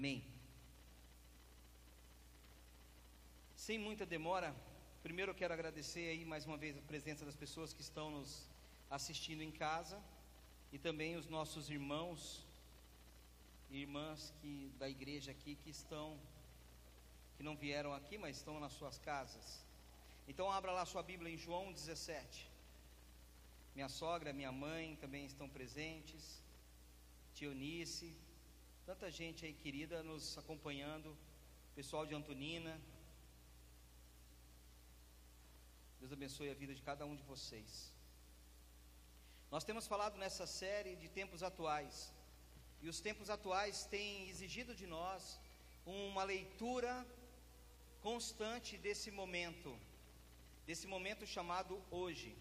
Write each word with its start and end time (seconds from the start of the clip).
Amém. 0.00 0.24
Sem 3.54 3.78
muita 3.78 4.06
demora, 4.06 4.56
primeiro 5.02 5.32
eu 5.32 5.34
quero 5.34 5.52
agradecer 5.52 6.08
aí 6.08 6.24
mais 6.24 6.46
uma 6.46 6.56
vez 6.56 6.74
a 6.78 6.80
presença 6.80 7.26
das 7.26 7.36
pessoas 7.36 7.74
que 7.74 7.82
estão 7.82 8.10
nos 8.10 8.48
assistindo 8.88 9.42
em 9.42 9.50
casa 9.50 10.02
e 10.72 10.78
também 10.78 11.16
os 11.16 11.28
nossos 11.28 11.68
irmãos 11.68 12.46
e 13.68 13.82
irmãs 13.82 14.32
que 14.40 14.72
da 14.78 14.88
igreja 14.88 15.32
aqui 15.32 15.54
que 15.54 15.68
estão 15.68 16.18
que 17.36 17.42
não 17.42 17.54
vieram 17.54 17.92
aqui, 17.92 18.16
mas 18.16 18.38
estão 18.38 18.58
nas 18.58 18.72
suas 18.72 18.96
casas. 18.96 19.62
Então 20.26 20.50
abra 20.50 20.72
lá 20.72 20.86
sua 20.86 21.02
Bíblia 21.02 21.30
em 21.30 21.36
João 21.36 21.74
17. 21.74 22.50
Minha 23.74 23.90
sogra, 23.90 24.32
minha 24.32 24.50
mãe 24.50 24.96
também 24.96 25.26
estão 25.26 25.46
presentes. 25.46 26.42
Tionice, 27.34 28.16
tanta 28.90 29.08
gente 29.08 29.40
aí 29.46 29.54
querida 29.64 29.96
nos 30.02 30.24
acompanhando, 30.36 31.08
pessoal 31.76 32.04
de 32.04 32.14
Antonina. 32.20 32.72
Deus 36.00 36.12
abençoe 36.16 36.50
a 36.50 36.54
vida 36.62 36.74
de 36.78 36.82
cada 36.88 37.06
um 37.10 37.14
de 37.14 37.22
vocês. 37.22 37.92
Nós 39.48 39.62
temos 39.68 39.86
falado 39.92 40.16
nessa 40.22 40.44
série 40.44 40.96
de 41.02 41.08
tempos 41.08 41.44
atuais, 41.50 42.12
e 42.82 42.88
os 42.92 43.00
tempos 43.00 43.30
atuais 43.30 43.84
têm 43.84 44.28
exigido 44.28 44.74
de 44.74 44.88
nós 44.88 45.38
uma 45.86 46.24
leitura 46.24 46.92
constante 48.08 48.76
desse 48.76 49.12
momento, 49.20 49.70
desse 50.66 50.88
momento 50.94 51.24
chamado 51.36 51.80
hoje, 51.92 52.36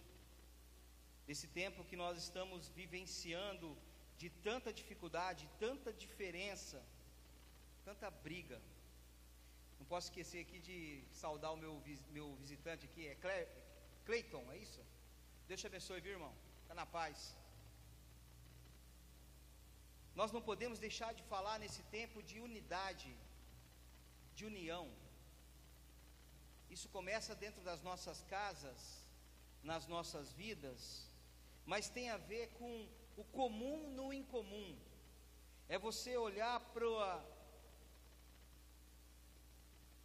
desse 1.28 1.48
tempo 1.62 1.86
que 1.92 2.02
nós 2.04 2.18
estamos 2.18 2.70
vivenciando 2.70 3.78
de 4.22 4.30
tanta 4.48 4.70
dificuldade, 4.80 5.50
tanta 5.66 5.92
diferença, 6.04 6.80
tanta 7.88 8.08
briga. 8.28 8.58
Não 9.80 9.86
posso 9.92 10.08
esquecer 10.10 10.42
aqui 10.46 10.60
de 10.68 10.78
saudar 11.22 11.52
o 11.54 11.62
meu, 11.64 11.76
meu 12.18 12.28
visitante 12.44 12.86
aqui, 12.86 13.04
é 13.08 13.16
Cleiton, 14.06 14.46
é 14.52 14.58
isso? 14.66 14.82
Deus 15.48 15.62
te 15.62 15.68
abençoe, 15.68 16.02
viu, 16.02 16.18
irmão? 16.18 16.34
Fica 16.62 16.76
na 16.82 16.86
paz. 16.98 17.18
Nós 20.20 20.34
não 20.36 20.42
podemos 20.50 20.80
deixar 20.80 21.12
de 21.14 21.24
falar 21.34 21.58
nesse 21.64 21.82
tempo 21.98 22.22
de 22.22 22.38
unidade, 22.48 23.12
de 24.36 24.46
união. 24.52 24.86
Isso 26.76 26.90
começa 26.90 27.34
dentro 27.44 27.62
das 27.70 27.82
nossas 27.82 28.22
casas, 28.36 28.80
nas 29.64 29.88
nossas 29.88 30.34
vidas, 30.34 31.10
mas 31.66 31.90
tem 31.90 32.10
a 32.10 32.18
ver 32.18 32.46
com 32.60 32.72
o 33.22 33.24
comum 33.40 33.78
no 33.98 34.08
incomum. 34.22 34.70
É 35.68 35.78
você 35.88 36.12
olhar 36.28 36.58
para 36.74 36.90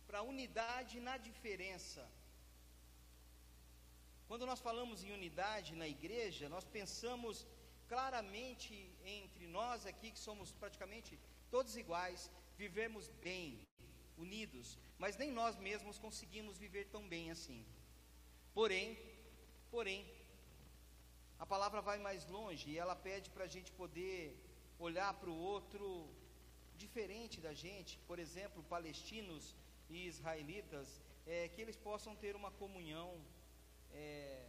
para 0.07 0.19
a 0.21 0.29
unidade 0.33 0.95
na 1.09 1.17
diferença. 1.29 2.03
Quando 4.29 4.47
nós 4.51 4.61
falamos 4.67 4.99
em 5.05 5.13
unidade 5.19 5.81
na 5.83 5.89
igreja, 5.97 6.49
nós 6.55 6.67
pensamos 6.77 7.47
claramente 7.93 8.75
entre 9.05 9.47
nós 9.59 9.87
aqui, 9.91 10.11
que 10.15 10.19
somos 10.29 10.53
praticamente 10.63 11.19
todos 11.51 11.77
iguais, 11.83 12.31
vivemos 12.63 13.09
bem, 13.29 13.49
unidos, 14.17 14.79
mas 14.99 15.17
nem 15.17 15.31
nós 15.41 15.57
mesmos 15.69 15.99
conseguimos 15.99 16.59
viver 16.65 16.87
tão 16.95 17.03
bem 17.15 17.31
assim. 17.31 17.61
Porém, 18.59 18.87
porém, 19.71 20.01
a 21.39 21.47
palavra 21.47 21.81
vai 21.81 21.99
mais 21.99 22.27
longe 22.27 22.71
e 22.71 22.79
ela 22.79 22.95
pede 22.95 23.31
para 23.31 23.45
a 23.45 23.49
gente 23.49 23.71
poder 23.73 24.37
olhar 24.79 25.13
para 25.15 25.31
o 25.31 25.37
outro 25.37 26.09
diferente 26.77 27.41
da 27.41 27.53
gente, 27.53 27.99
por 28.07 28.19
exemplo, 28.19 28.63
palestinos 28.65 29.55
e 29.89 30.07
israelitas, 30.07 31.01
é, 31.27 31.49
que 31.49 31.61
eles 31.61 31.77
possam 31.77 32.15
ter 32.17 32.35
uma 32.37 32.51
comunhão, 32.51 33.21
é, 33.93 34.47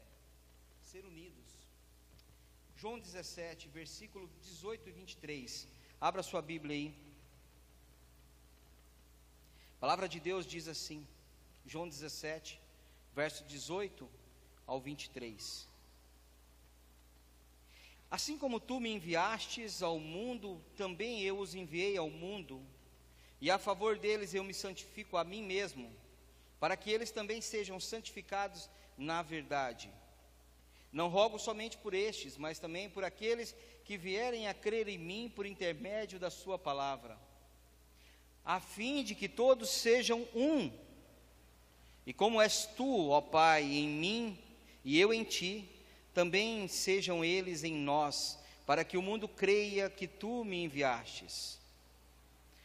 ser 0.83 1.05
unidos. 1.05 1.45
João 2.75 2.99
17, 2.99 3.67
versículo 3.69 4.29
18 4.41 4.89
e 4.89 4.91
23. 4.91 5.67
Abra 5.99 6.21
sua 6.21 6.41
Bíblia 6.41 6.75
aí. 6.75 6.95
A 9.77 9.79
palavra 9.79 10.09
de 10.09 10.19
Deus 10.19 10.45
diz 10.45 10.67
assim, 10.67 11.07
João 11.65 11.87
17, 11.87 12.59
verso 13.13 13.43
18 13.45 14.09
ao 14.67 14.79
23. 14.81 15.67
Assim 18.09 18.37
como 18.37 18.59
tu 18.59 18.79
me 18.79 18.91
enviastes 18.91 19.81
ao 19.81 19.99
mundo, 19.99 20.61
também 20.75 21.21
eu 21.21 21.39
os 21.39 21.55
enviei 21.55 21.97
ao 21.97 22.09
mundo, 22.09 22.61
e 23.41 23.51
a 23.51 23.57
favor 23.57 23.97
deles 23.97 24.33
eu 24.33 24.43
me 24.43 24.53
santifico 24.53 25.17
a 25.17 25.23
mim 25.23 25.43
mesmo, 25.43 25.91
para 26.59 26.77
que 26.77 26.89
eles 26.89 27.11
também 27.11 27.41
sejam 27.41 27.79
santificados 27.79 28.69
na 28.97 29.21
verdade. 29.21 29.91
Não 30.91 31.09
rogo 31.09 31.37
somente 31.37 31.77
por 31.77 31.93
estes, 31.93 32.37
mas 32.37 32.57
também 32.57 32.89
por 32.89 33.03
aqueles 33.03 33.53
que 33.83 33.97
vierem 33.97 34.47
a 34.47 34.53
crer 34.53 34.87
em 34.87 34.97
mim 34.97 35.31
por 35.35 35.45
intermédio 35.45 36.17
da 36.17 36.29
Sua 36.29 36.57
palavra, 36.57 37.19
a 38.45 38.59
fim 38.59 39.03
de 39.03 39.13
que 39.13 39.27
todos 39.27 39.69
sejam 39.69 40.25
um. 40.33 40.71
E 42.05 42.13
como 42.13 42.41
és 42.41 42.65
tu, 42.65 43.09
ó 43.09 43.19
Pai, 43.19 43.63
em 43.63 43.89
mim 43.89 44.39
e 44.83 44.99
eu 44.99 45.11
em 45.11 45.23
ti, 45.23 45.67
também 46.15 46.65
sejam 46.69 47.25
eles 47.25 47.65
em 47.65 47.73
nós, 47.73 48.39
para 48.65 48.85
que 48.85 48.97
o 48.97 49.01
mundo 49.01 49.27
creia 49.27 49.89
que 49.89 50.07
tu 50.07 50.45
me 50.45 50.63
enviastes. 50.63 51.59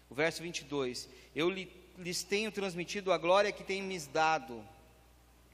O 0.09 0.15
verso 0.15 0.41
22: 0.41 1.09
Eu 1.35 1.51
lhes 1.51 2.23
tenho 2.23 2.53
transmitido 2.53 3.13
a 3.13 3.19
glória 3.19 3.51
que 3.51 3.65
tens 3.65 3.83
me 3.83 3.99
dado, 3.99 4.65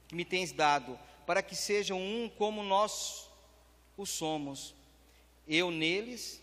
que 0.07 0.15
me 0.15 0.23
tens 0.23 0.51
dado, 0.51 0.97
para 1.25 1.41
que 1.41 1.55
sejam 1.55 1.99
um 1.99 2.29
como 2.29 2.63
nós 2.63 3.27
o 3.97 4.05
somos, 4.05 4.75
eu 5.47 5.71
neles 5.71 6.39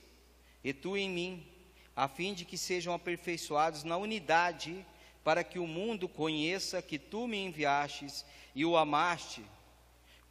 e 0.64 0.72
tu 0.72 0.96
em 0.96 1.08
mim, 1.08 1.46
a 1.94 2.08
fim 2.08 2.34
de 2.34 2.44
que 2.44 2.58
sejam 2.58 2.92
aperfeiçoados 2.92 3.84
na 3.84 3.96
unidade, 3.96 4.84
para 5.22 5.44
que 5.44 5.60
o 5.60 5.68
mundo 5.68 6.08
conheça 6.08 6.82
que 6.82 6.98
tu 6.98 7.28
me 7.28 7.38
enviastes 7.38 8.24
e 8.56 8.64
o 8.64 8.76
amaste 8.76 9.42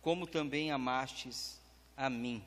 como 0.04 0.28
também 0.28 0.70
amastes 0.70 1.60
a 1.96 2.10
mim. 2.10 2.44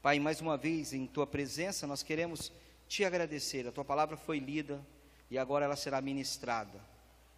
Pai, 0.00 0.20
mais 0.20 0.40
uma 0.40 0.56
vez 0.56 0.92
em 0.92 1.08
tua 1.08 1.26
presença 1.26 1.88
nós 1.88 2.04
queremos 2.04 2.52
te 2.88 3.04
agradecer. 3.04 3.66
A 3.66 3.72
tua 3.72 3.84
palavra 3.84 4.16
foi 4.16 4.38
lida 4.38 4.80
e 5.28 5.36
agora 5.36 5.64
ela 5.64 5.74
será 5.74 6.00
ministrada, 6.00 6.80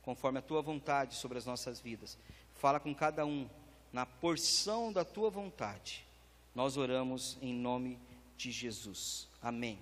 conforme 0.03 0.39
a 0.39 0.43
tua 0.43 0.61
vontade 0.61 1.15
sobre 1.15 1.39
as 1.39 1.47
nossas 1.47 1.81
vidas. 1.81 2.19
Fala 2.57 2.79
com 2.79 2.95
cada 2.95 3.25
um 3.25 3.49
na 3.91 4.05
porção 4.05 4.93
da 4.93 5.07
tua 5.07 5.31
vontade. 5.31 6.05
Nós 6.55 6.77
oramos 6.77 7.39
em 7.41 7.55
nome 7.55 7.99
de 8.37 8.53
Jesus. 8.53 9.27
Amém. 9.41 9.79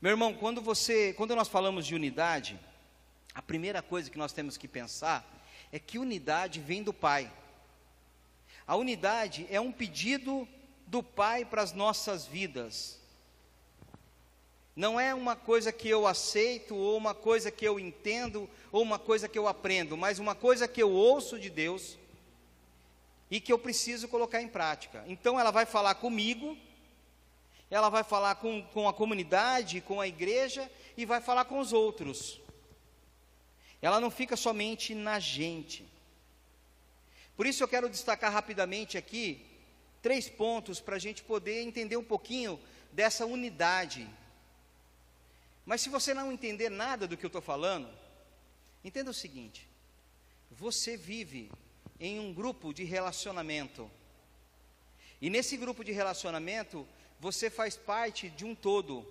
Meu 0.00 0.10
irmão, 0.10 0.32
quando 0.32 0.62
você, 0.62 1.12
quando 1.14 1.34
nós 1.34 1.48
falamos 1.48 1.84
de 1.84 1.96
unidade, 1.96 2.56
a 3.34 3.42
primeira 3.42 3.82
coisa 3.82 4.08
que 4.08 4.16
nós 4.16 4.32
temos 4.32 4.56
que 4.56 4.68
pensar 4.68 5.28
é 5.72 5.78
que 5.80 5.98
unidade 5.98 6.60
vem 6.60 6.84
do 6.84 6.92
Pai. 6.92 7.28
A 8.68 8.76
unidade 8.76 9.46
é 9.50 9.58
um 9.58 9.72
pedido 9.72 10.46
do 10.86 11.02
Pai 11.02 11.42
para 11.42 11.62
as 11.62 11.72
nossas 11.72 12.26
vidas. 12.26 13.00
Não 14.76 15.00
é 15.00 15.14
uma 15.14 15.34
coisa 15.34 15.72
que 15.72 15.88
eu 15.88 16.06
aceito, 16.06 16.76
ou 16.76 16.98
uma 16.98 17.14
coisa 17.14 17.50
que 17.50 17.64
eu 17.64 17.80
entendo, 17.80 18.48
ou 18.70 18.82
uma 18.82 18.98
coisa 18.98 19.26
que 19.26 19.38
eu 19.38 19.48
aprendo, 19.48 19.96
mas 19.96 20.18
uma 20.18 20.34
coisa 20.34 20.68
que 20.68 20.82
eu 20.82 20.90
ouço 20.90 21.38
de 21.38 21.48
Deus 21.48 21.96
e 23.30 23.40
que 23.40 23.50
eu 23.50 23.58
preciso 23.58 24.06
colocar 24.06 24.42
em 24.42 24.48
prática. 24.48 25.02
Então 25.06 25.40
ela 25.40 25.50
vai 25.50 25.64
falar 25.64 25.94
comigo, 25.94 26.54
ela 27.70 27.88
vai 27.88 28.04
falar 28.04 28.34
com, 28.34 28.62
com 28.74 28.86
a 28.86 28.92
comunidade, 28.92 29.80
com 29.80 29.98
a 29.98 30.06
igreja 30.06 30.70
e 30.94 31.06
vai 31.06 31.22
falar 31.22 31.46
com 31.46 31.58
os 31.58 31.72
outros. 31.72 32.38
Ela 33.80 33.98
não 33.98 34.10
fica 34.10 34.36
somente 34.36 34.94
na 34.94 35.18
gente. 35.18 35.86
Por 37.38 37.46
isso 37.46 37.62
eu 37.62 37.68
quero 37.68 37.88
destacar 37.88 38.32
rapidamente 38.32 38.98
aqui 38.98 39.46
três 40.02 40.28
pontos 40.28 40.80
para 40.80 40.96
a 40.96 40.98
gente 40.98 41.22
poder 41.22 41.62
entender 41.62 41.96
um 41.96 42.02
pouquinho 42.02 42.58
dessa 42.90 43.24
unidade. 43.24 44.10
Mas 45.64 45.80
se 45.80 45.88
você 45.88 46.12
não 46.12 46.32
entender 46.32 46.68
nada 46.68 47.06
do 47.06 47.16
que 47.16 47.24
eu 47.24 47.28
estou 47.28 47.40
falando, 47.40 47.88
entenda 48.82 49.12
o 49.12 49.14
seguinte: 49.14 49.68
você 50.50 50.96
vive 50.96 51.48
em 52.00 52.18
um 52.18 52.34
grupo 52.34 52.74
de 52.74 52.82
relacionamento. 52.82 53.88
E 55.20 55.30
nesse 55.30 55.56
grupo 55.56 55.84
de 55.84 55.92
relacionamento, 55.92 56.84
você 57.20 57.48
faz 57.48 57.76
parte 57.76 58.28
de 58.30 58.44
um 58.44 58.52
todo. 58.52 59.06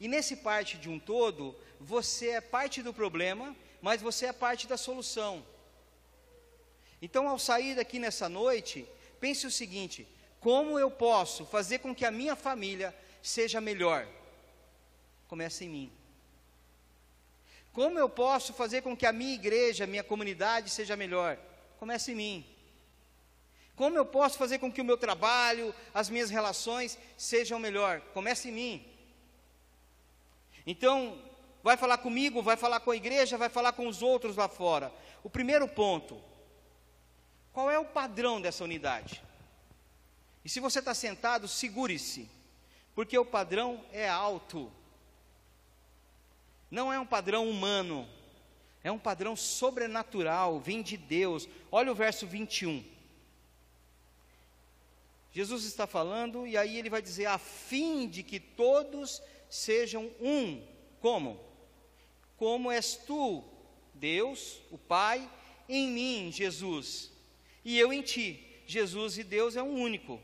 E 0.00 0.08
nesse 0.08 0.38
parte 0.38 0.76
de 0.76 0.90
um 0.90 0.98
todo, 0.98 1.56
você 1.78 2.30
é 2.30 2.40
parte 2.40 2.82
do 2.82 2.92
problema, 2.92 3.54
mas 3.80 4.02
você 4.02 4.26
é 4.26 4.32
parte 4.32 4.66
da 4.66 4.76
solução. 4.76 5.51
Então, 7.02 7.28
ao 7.28 7.38
sair 7.38 7.74
daqui 7.74 7.98
nessa 7.98 8.28
noite, 8.28 8.86
pense 9.20 9.44
o 9.44 9.50
seguinte: 9.50 10.06
como 10.38 10.78
eu 10.78 10.90
posso 10.90 11.44
fazer 11.44 11.80
com 11.80 11.92
que 11.92 12.04
a 12.04 12.10
minha 12.12 12.36
família 12.36 12.94
seja 13.20 13.60
melhor? 13.60 14.06
Começa 15.26 15.64
em 15.64 15.68
mim. 15.68 15.92
Como 17.72 17.98
eu 17.98 18.08
posso 18.08 18.52
fazer 18.52 18.82
com 18.82 18.96
que 18.96 19.06
a 19.06 19.12
minha 19.12 19.34
igreja, 19.34 19.84
a 19.84 19.86
minha 19.86 20.04
comunidade 20.04 20.70
seja 20.70 20.94
melhor? 20.94 21.38
Comece 21.78 22.12
em 22.12 22.14
mim. 22.14 22.46
Como 23.74 23.96
eu 23.96 24.04
posso 24.04 24.38
fazer 24.38 24.58
com 24.58 24.70
que 24.70 24.80
o 24.80 24.84
meu 24.84 24.98
trabalho, 24.98 25.74
as 25.94 26.10
minhas 26.10 26.30
relações 26.30 26.98
sejam 27.16 27.58
melhor? 27.58 28.00
Comece 28.12 28.50
em 28.50 28.52
mim. 28.52 28.86
Então, 30.66 31.18
vai 31.62 31.76
falar 31.76 31.98
comigo, 31.98 32.42
vai 32.42 32.56
falar 32.56 32.80
com 32.80 32.90
a 32.90 32.96
igreja, 32.96 33.38
vai 33.38 33.48
falar 33.48 33.72
com 33.72 33.88
os 33.88 34.02
outros 34.02 34.36
lá 34.36 34.48
fora. 34.48 34.92
O 35.24 35.30
primeiro 35.30 35.66
ponto: 35.66 36.22
qual 37.52 37.70
é 37.70 37.78
o 37.78 37.84
padrão 37.84 38.40
dessa 38.40 38.64
unidade? 38.64 39.22
E 40.44 40.48
se 40.48 40.58
você 40.58 40.78
está 40.78 40.94
sentado, 40.94 41.46
segure-se, 41.46 42.28
porque 42.94 43.16
o 43.16 43.24
padrão 43.24 43.84
é 43.92 44.08
alto. 44.08 44.72
Não 46.70 46.92
é 46.92 46.98
um 46.98 47.06
padrão 47.06 47.48
humano, 47.48 48.08
é 48.82 48.90
um 48.90 48.98
padrão 48.98 49.36
sobrenatural, 49.36 50.58
vem 50.58 50.82
de 50.82 50.96
Deus. 50.96 51.48
Olha 51.70 51.92
o 51.92 51.94
verso 51.94 52.26
21. 52.26 52.84
Jesus 55.32 55.64
está 55.64 55.86
falando 55.86 56.46
e 56.46 56.56
aí 56.56 56.76
ele 56.78 56.90
vai 56.90 57.00
dizer: 57.00 57.26
a 57.26 57.38
fim 57.38 58.08
de 58.08 58.22
que 58.22 58.40
todos 58.40 59.22
sejam 59.48 60.10
um. 60.20 60.66
Como? 61.00 61.38
Como 62.36 62.72
és 62.72 62.96
tu, 62.96 63.44
Deus, 63.94 64.58
o 64.70 64.76
Pai, 64.76 65.30
em 65.68 65.88
mim, 65.88 66.32
Jesus, 66.32 67.11
e 67.64 67.78
eu 67.78 67.92
em 67.92 68.02
ti. 68.02 68.48
Jesus 68.66 69.18
e 69.18 69.24
Deus 69.24 69.56
é 69.56 69.62
um 69.62 69.80
único. 69.80 70.20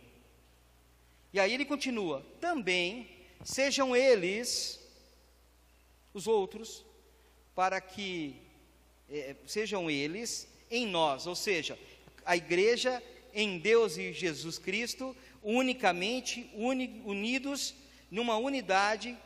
E 1.32 1.40
aí 1.40 1.52
ele 1.52 1.64
continua: 1.64 2.24
também 2.40 3.08
sejam 3.44 3.94
eles, 3.94 4.80
os 6.14 6.26
outros, 6.26 6.84
para 7.54 7.80
que 7.80 8.36
eh, 9.08 9.36
sejam 9.46 9.90
eles 9.90 10.48
em 10.70 10.86
nós, 10.86 11.26
ou 11.26 11.34
seja, 11.34 11.78
a 12.24 12.36
igreja 12.36 13.02
em 13.32 13.58
Deus 13.58 13.96
e 13.96 14.12
Jesus 14.12 14.58
Cristo, 14.58 15.16
unicamente 15.42 16.50
uni, 16.54 17.02
unidos 17.04 17.74
numa 18.10 18.36
unidade, 18.36 19.16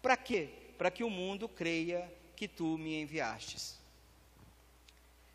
para 0.00 0.16
quê? 0.16 0.48
Para 0.76 0.90
que 0.90 1.04
o 1.04 1.10
mundo 1.10 1.48
creia 1.48 2.12
que 2.36 2.48
tu 2.48 2.76
me 2.76 3.00
enviastes. 3.00 3.78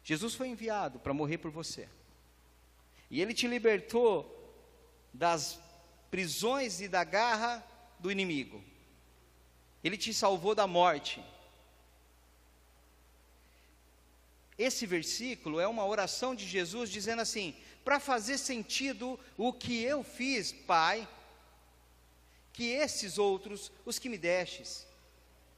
Jesus 0.03 0.35
foi 0.35 0.47
enviado 0.47 0.99
para 0.99 1.13
morrer 1.13 1.37
por 1.37 1.51
você. 1.51 1.87
E 3.09 3.21
ele 3.21 3.33
te 3.33 3.47
libertou 3.47 4.33
das 5.13 5.59
prisões 6.11 6.81
e 6.81 6.87
da 6.87 7.03
garra 7.03 7.65
do 7.99 8.11
inimigo. 8.11 8.63
Ele 9.83 9.97
te 9.97 10.13
salvou 10.13 10.53
da 10.53 10.67
morte. 10.67 11.23
Esse 14.57 14.85
versículo 14.85 15.59
é 15.59 15.67
uma 15.67 15.85
oração 15.85 16.33
de 16.33 16.45
Jesus 16.45 16.89
dizendo 16.89 17.21
assim: 17.21 17.55
para 17.83 17.99
fazer 17.99 18.37
sentido 18.37 19.19
o 19.37 19.53
que 19.53 19.81
eu 19.81 20.03
fiz, 20.03 20.51
Pai, 20.51 21.07
que 22.51 22.65
esses 22.65 23.17
outros, 23.17 23.71
os 23.85 23.99
que 23.99 24.09
me 24.09 24.17
destes, 24.17 24.87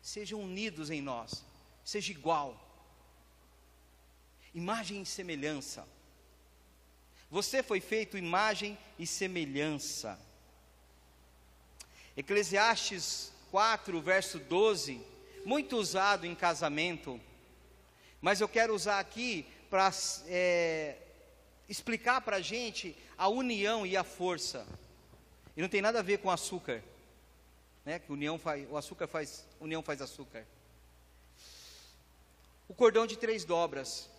sejam 0.02 0.42
unidos 0.42 0.90
em 0.90 1.02
nós, 1.02 1.44
seja 1.84 2.12
igual. 2.12 2.66
Imagem 4.54 5.02
e 5.02 5.06
semelhança. 5.06 5.88
Você 7.32 7.62
foi 7.62 7.80
feito 7.80 8.18
imagem 8.18 8.78
e 8.98 9.06
semelhança. 9.06 10.20
Eclesiastes 12.18 13.32
4, 13.52 14.02
verso 14.02 14.40
12, 14.40 15.02
muito 15.46 15.78
usado 15.78 16.26
em 16.26 16.36
casamento, 16.36 17.20
mas 18.20 18.42
eu 18.42 18.50
quero 18.50 18.74
usar 18.74 19.00
aqui 19.00 19.46
para 19.70 19.92
é, 20.28 20.98
explicar 21.68 22.22
para 22.22 22.38
a 22.38 22.42
gente 22.42 22.98
a 23.18 23.28
união 23.30 23.86
e 23.86 23.96
a 23.96 24.04
força. 24.04 24.68
E 25.56 25.62
não 25.62 25.70
tem 25.70 25.82
nada 25.82 26.00
a 26.00 26.04
ver 26.04 26.18
com 26.20 26.32
açúcar, 26.32 26.84
né? 27.86 28.00
Que 28.00 28.12
união 28.12 28.40
faz, 28.40 28.68
o 28.70 28.76
açúcar 28.76 29.08
faz, 29.08 29.46
união 29.60 29.84
faz 29.84 30.02
açúcar. 30.02 30.46
O 32.68 32.74
cordão 32.74 33.06
de 33.06 33.18
três 33.18 33.46
dobras. 33.46 34.10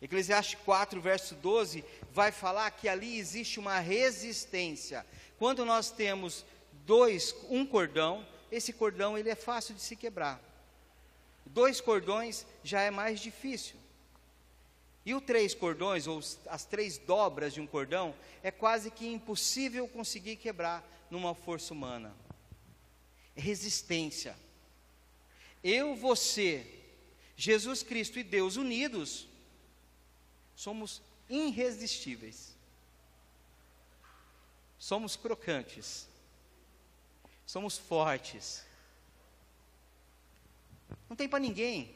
Eclesiastes 0.00 0.58
4, 0.64 1.00
verso 1.00 1.34
12, 1.36 1.84
vai 2.12 2.30
falar 2.30 2.70
que 2.70 2.88
ali 2.88 3.18
existe 3.18 3.58
uma 3.58 3.78
resistência. 3.78 5.06
Quando 5.38 5.64
nós 5.64 5.90
temos 5.90 6.44
dois, 6.84 7.34
um 7.48 7.64
cordão, 7.64 8.26
esse 8.50 8.72
cordão 8.72 9.16
ele 9.16 9.30
é 9.30 9.34
fácil 9.34 9.74
de 9.74 9.80
se 9.80 9.96
quebrar. 9.96 10.40
Dois 11.46 11.80
cordões 11.80 12.46
já 12.62 12.82
é 12.82 12.90
mais 12.90 13.20
difícil. 13.20 13.76
E 15.04 15.14
os 15.14 15.22
três 15.22 15.54
cordões, 15.54 16.06
ou 16.06 16.20
as 16.48 16.64
três 16.64 16.98
dobras 16.98 17.54
de 17.54 17.60
um 17.60 17.66
cordão, 17.66 18.14
é 18.42 18.50
quase 18.50 18.90
que 18.90 19.06
impossível 19.06 19.86
conseguir 19.86 20.36
quebrar 20.36 20.84
numa 21.08 21.34
força 21.34 21.72
humana. 21.72 22.14
Resistência. 23.34 24.36
Eu, 25.62 25.94
você, 25.94 26.66
Jesus 27.36 27.82
Cristo 27.84 28.18
e 28.18 28.24
Deus 28.24 28.56
unidos, 28.56 29.28
somos 30.56 31.00
irresistíveis. 31.30 32.56
Somos 34.76 35.14
crocantes. 35.14 36.08
Somos 37.46 37.78
fortes. 37.78 38.64
Não 41.08 41.14
tem 41.14 41.28
para 41.28 41.38
ninguém 41.38 41.94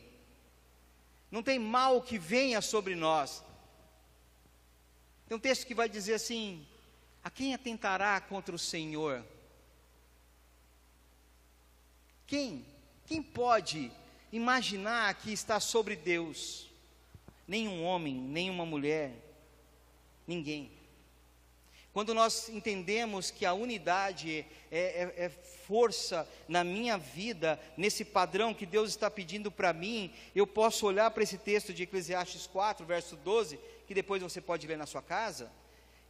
não 1.31 1.43
tem 1.43 1.59
mal 1.59 2.03
que 2.03 2.19
venha 2.19 2.61
sobre 2.61 2.97
nós. 2.97 3.43
Tem 5.29 5.37
um 5.37 5.41
texto 5.41 5.67
que 5.67 5.75
vai 5.75 5.89
dizer 5.89 6.15
assim: 6.15 6.67
a 7.23 7.31
quem 7.31 7.55
atentará 7.55 8.21
contra 8.21 8.55
o 8.55 8.59
Senhor? 8.59 9.25
Quem? 12.27 12.67
Quem 13.07 13.23
pode 13.23 13.93
imaginar 14.33 15.15
que 15.15 15.33
está 15.33 15.61
sobre 15.61 15.95
Deus? 15.95 16.70
Nenhum 17.51 17.83
homem, 17.83 18.15
nenhuma 18.15 18.65
mulher, 18.65 19.11
ninguém. 20.25 20.71
Quando 21.93 22.15
nós 22.15 22.49
entendemos 22.49 23.33
que 23.33 23.45
a 23.45 23.53
unidade 23.53 24.47
é, 24.71 24.79
é, 24.79 25.25
é 25.25 25.29
força 25.29 26.29
na 26.47 26.63
minha 26.63 26.97
vida, 26.97 27.59
nesse 27.77 28.05
padrão 28.05 28.55
que 28.55 28.65
Deus 28.65 28.91
está 28.91 29.11
pedindo 29.11 29.51
para 29.51 29.73
mim, 29.73 30.13
eu 30.33 30.47
posso 30.47 30.87
olhar 30.87 31.11
para 31.11 31.25
esse 31.25 31.39
texto 31.39 31.75
de 31.75 31.83
Eclesiastes 31.83 32.47
4, 32.47 32.87
verso 32.87 33.17
12, 33.17 33.59
que 33.85 33.95
depois 33.95 34.23
você 34.23 34.41
pode 34.41 34.69
ler 34.69 34.79
na 34.79 34.87
sua 34.87 35.03
casa, 35.03 35.51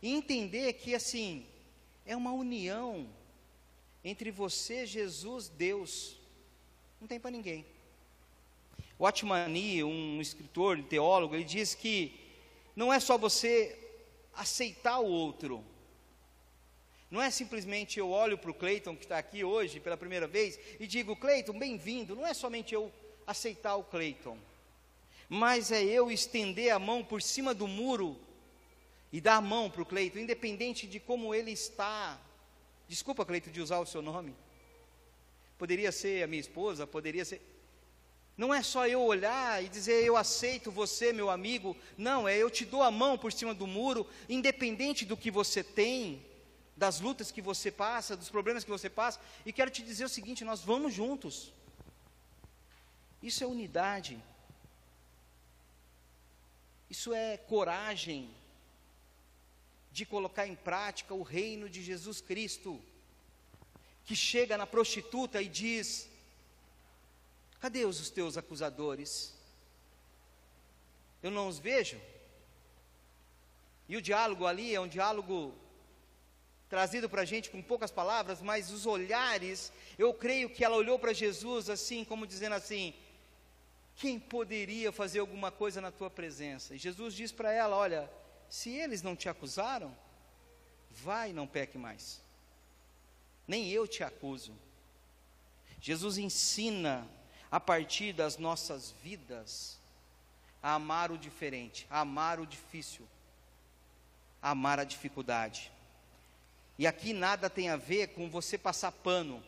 e 0.02 0.12
entender 0.12 0.74
que 0.74 0.94
assim, 0.94 1.46
é 2.04 2.14
uma 2.14 2.32
união 2.32 3.08
entre 4.04 4.30
você, 4.30 4.84
Jesus, 4.84 5.48
Deus. 5.48 6.20
Não 7.00 7.08
tem 7.08 7.18
para 7.18 7.30
ninguém. 7.30 7.64
O 9.00 9.06
Atmani, 9.06 9.82
um 9.82 10.20
escritor, 10.20 10.76
um 10.76 10.82
teólogo, 10.82 11.34
ele 11.34 11.42
diz 11.42 11.74
que 11.74 12.20
não 12.76 12.92
é 12.92 13.00
só 13.00 13.16
você 13.16 13.74
aceitar 14.34 14.98
o 14.98 15.06
outro. 15.06 15.64
Não 17.10 17.22
é 17.22 17.30
simplesmente 17.30 17.98
eu 17.98 18.10
olho 18.10 18.36
para 18.36 18.50
o 18.50 18.54
Cleiton 18.54 18.94
que 18.94 19.06
está 19.06 19.16
aqui 19.16 19.42
hoje 19.42 19.80
pela 19.80 19.96
primeira 19.96 20.26
vez 20.26 20.60
e 20.78 20.86
digo, 20.86 21.16
Cleiton, 21.16 21.58
bem-vindo. 21.58 22.14
Não 22.14 22.26
é 22.26 22.34
somente 22.34 22.74
eu 22.74 22.92
aceitar 23.26 23.74
o 23.76 23.84
Cleiton, 23.84 24.36
mas 25.30 25.72
é 25.72 25.82
eu 25.82 26.10
estender 26.10 26.70
a 26.70 26.78
mão 26.78 27.02
por 27.02 27.22
cima 27.22 27.54
do 27.54 27.66
muro 27.66 28.20
e 29.10 29.18
dar 29.18 29.36
a 29.36 29.40
mão 29.40 29.70
para 29.70 29.80
o 29.80 29.86
Cleiton, 29.86 30.18
independente 30.18 30.86
de 30.86 31.00
como 31.00 31.34
ele 31.34 31.52
está. 31.52 32.20
Desculpa, 32.86 33.24
Cleiton, 33.24 33.50
de 33.50 33.62
usar 33.62 33.78
o 33.78 33.86
seu 33.86 34.02
nome. 34.02 34.34
Poderia 35.56 35.90
ser 35.90 36.22
a 36.22 36.26
minha 36.26 36.40
esposa, 36.40 36.86
poderia 36.86 37.24
ser. 37.24 37.40
Não 38.40 38.54
é 38.54 38.62
só 38.62 38.88
eu 38.88 39.02
olhar 39.02 39.62
e 39.62 39.68
dizer 39.68 40.02
eu 40.02 40.16
aceito 40.16 40.70
você, 40.70 41.12
meu 41.12 41.28
amigo. 41.28 41.76
Não, 41.94 42.26
é 42.26 42.34
eu 42.34 42.48
te 42.48 42.64
dou 42.64 42.82
a 42.82 42.90
mão 42.90 43.18
por 43.18 43.30
cima 43.30 43.52
do 43.52 43.66
muro, 43.66 44.08
independente 44.30 45.04
do 45.04 45.14
que 45.14 45.30
você 45.30 45.62
tem, 45.62 46.24
das 46.74 47.00
lutas 47.00 47.30
que 47.30 47.42
você 47.42 47.70
passa, 47.70 48.16
dos 48.16 48.30
problemas 48.30 48.64
que 48.64 48.70
você 48.70 48.88
passa. 48.88 49.20
E 49.44 49.52
quero 49.52 49.70
te 49.70 49.82
dizer 49.82 50.06
o 50.06 50.08
seguinte: 50.08 50.42
nós 50.42 50.62
vamos 50.62 50.94
juntos. 50.94 51.52
Isso 53.22 53.44
é 53.44 53.46
unidade. 53.46 54.18
Isso 56.88 57.12
é 57.12 57.36
coragem 57.36 58.30
de 59.92 60.06
colocar 60.06 60.46
em 60.46 60.56
prática 60.56 61.12
o 61.12 61.22
reino 61.22 61.68
de 61.68 61.82
Jesus 61.82 62.22
Cristo, 62.22 62.80
que 64.06 64.16
chega 64.16 64.56
na 64.56 64.66
prostituta 64.66 65.42
e 65.42 65.46
diz: 65.46 66.09
Cadê 67.60 67.84
os 67.84 68.08
teus 68.10 68.36
acusadores? 68.36 69.34
Eu 71.22 71.30
não 71.30 71.48
os 71.48 71.58
vejo. 71.58 72.00
E 73.88 73.96
o 73.96 74.02
diálogo 74.02 74.46
ali 74.46 74.74
é 74.74 74.80
um 74.80 74.88
diálogo 74.88 75.54
trazido 76.68 77.10
para 77.10 77.22
a 77.22 77.24
gente 77.24 77.50
com 77.50 77.60
poucas 77.60 77.90
palavras, 77.90 78.40
mas 78.40 78.70
os 78.70 78.86
olhares, 78.86 79.72
eu 79.98 80.14
creio 80.14 80.48
que 80.48 80.64
ela 80.64 80.76
olhou 80.76 80.98
para 80.98 81.12
Jesus 81.12 81.68
assim, 81.68 82.04
como 82.04 82.26
dizendo 82.26 82.54
assim: 82.54 82.94
Quem 83.96 84.18
poderia 84.18 84.90
fazer 84.90 85.18
alguma 85.18 85.50
coisa 85.50 85.80
na 85.80 85.90
tua 85.90 86.08
presença? 86.08 86.74
E 86.74 86.78
Jesus 86.78 87.12
diz 87.12 87.32
para 87.32 87.52
ela: 87.52 87.76
Olha, 87.76 88.10
se 88.48 88.70
eles 88.70 89.02
não 89.02 89.14
te 89.14 89.28
acusaram, 89.28 89.94
vai, 90.90 91.32
não 91.32 91.46
peque 91.46 91.76
mais. 91.76 92.22
Nem 93.46 93.68
eu 93.68 93.86
te 93.86 94.02
acuso. 94.02 94.56
Jesus 95.80 96.16
ensina 96.16 97.08
a 97.50 97.58
partir 97.58 98.12
das 98.12 98.38
nossas 98.38 98.94
vidas 99.02 99.78
a 100.62 100.74
amar 100.74 101.10
o 101.10 101.18
diferente, 101.18 101.86
a 101.90 102.00
amar 102.00 102.38
o 102.38 102.46
difícil, 102.46 103.06
a 104.42 104.50
amar 104.50 104.78
a 104.78 104.84
dificuldade. 104.84 105.72
E 106.78 106.86
aqui 106.86 107.12
nada 107.12 107.50
tem 107.50 107.68
a 107.68 107.76
ver 107.76 108.08
com 108.08 108.30
você 108.30 108.56
passar 108.56 108.92
pano, 108.92 109.42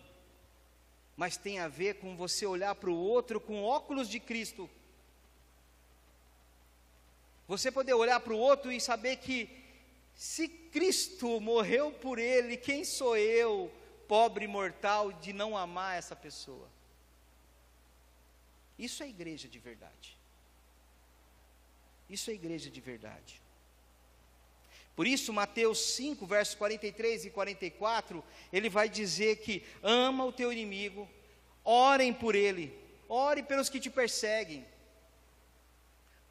mas 1.17 1.37
tem 1.37 1.59
a 1.61 1.69
ver 1.69 1.99
com 1.99 2.17
você 2.17 2.47
olhar 2.47 2.75
para 2.75 2.91
o 2.91 2.97
outro 2.97 3.41
com 3.41 3.63
óculos 3.63 4.09
de 4.09 4.19
Cristo. 4.19 4.69
Você 7.47 7.71
poder 7.71 7.95
olhar 7.95 8.21
para 8.21 8.33
o 8.33 8.39
outro 8.39 8.73
e 8.73 8.81
saber 8.81 9.17
que, 9.17 9.49
se 10.15 10.49
Cristo 10.49 11.41
morreu 11.41 11.93
por 11.93 12.19
ele, 12.19 12.57
quem 12.57 12.85
sou 12.85 13.17
eu, 13.17 13.71
pobre 14.09 14.47
mortal, 14.47 15.13
de 15.13 15.33
não 15.33 15.57
amar 15.57 15.99
essa 15.99 16.17
pessoa? 16.17 16.72
Isso 18.83 19.01
é 19.05 19.09
igreja 19.09 19.49
de 19.49 19.61
verdade. 19.61 20.19
Isso 22.11 22.33
é 22.33 22.35
igreja 22.35 22.69
de 22.69 22.81
verdade. 22.81 23.41
Por 24.97 25.07
isso, 25.07 25.33
Mateus 25.33 25.79
5, 25.95 26.27
versos 26.27 26.57
43 26.57 27.27
e 27.27 27.31
44, 27.31 28.25
ele 28.53 28.69
vai 28.69 28.89
dizer 28.89 29.37
que 29.37 29.65
ama 29.85 30.25
o 30.25 30.33
teu 30.33 30.53
inimigo, 30.53 31.09
orem 31.65 32.13
por 32.13 32.35
ele, 32.35 32.77
ore 33.09 33.45
pelos 33.45 33.69
que 33.69 33.79
te 33.79 33.89
perseguem, 33.89 34.67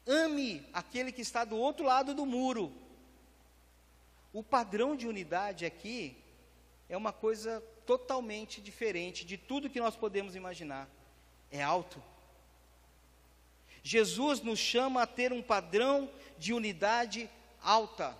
ame 0.06 0.62
aquele 0.74 1.10
que 1.10 1.22
está 1.22 1.46
do 1.46 1.56
outro 1.56 1.86
lado 1.86 2.12
do 2.14 2.26
muro. 2.26 2.70
O 4.30 4.42
padrão 4.42 4.94
de 4.94 5.08
unidade 5.08 5.64
aqui 5.64 6.14
é 6.86 6.98
uma 6.98 7.14
coisa 7.14 7.62
totalmente 7.86 8.60
diferente 8.60 9.24
de 9.24 9.38
tudo 9.38 9.70
que 9.70 9.80
nós 9.80 9.96
podemos 9.96 10.36
imaginar. 10.36 10.86
É 11.50 11.62
alto. 11.62 12.11
Jesus 13.82 14.40
nos 14.40 14.58
chama 14.58 15.02
a 15.02 15.06
ter 15.06 15.32
um 15.32 15.42
padrão 15.42 16.10
de 16.38 16.52
unidade 16.52 17.28
alta. 17.62 18.16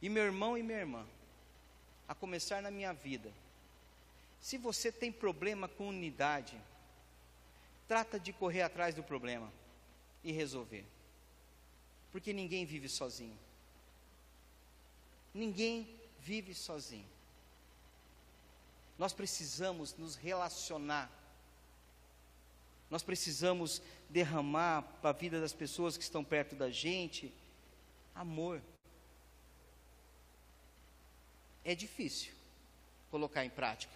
E 0.00 0.08
meu 0.08 0.24
irmão 0.24 0.56
e 0.56 0.62
minha 0.62 0.78
irmã, 0.78 1.06
a 2.08 2.14
começar 2.14 2.62
na 2.62 2.70
minha 2.70 2.92
vida, 2.92 3.30
se 4.40 4.56
você 4.56 4.90
tem 4.90 5.12
problema 5.12 5.68
com 5.68 5.88
unidade, 5.88 6.58
trata 7.86 8.18
de 8.18 8.32
correr 8.32 8.62
atrás 8.62 8.94
do 8.94 9.02
problema 9.02 9.52
e 10.24 10.32
resolver. 10.32 10.84
Porque 12.10 12.32
ninguém 12.32 12.64
vive 12.64 12.88
sozinho. 12.88 13.38
Ninguém 15.34 15.86
vive 16.18 16.54
sozinho. 16.54 17.06
Nós 18.98 19.12
precisamos 19.12 19.94
nos 19.96 20.16
relacionar. 20.16 21.10
Nós 22.90 23.02
precisamos 23.04 23.80
derramar 24.08 24.82
para 25.00 25.10
a 25.10 25.12
vida 25.12 25.40
das 25.40 25.52
pessoas 25.52 25.96
que 25.96 26.02
estão 26.02 26.24
perto 26.24 26.56
da 26.56 26.70
gente 26.70 27.32
amor. 28.14 28.60
É 31.64 31.74
difícil 31.74 32.32
colocar 33.10 33.44
em 33.44 33.50
prática, 33.50 33.94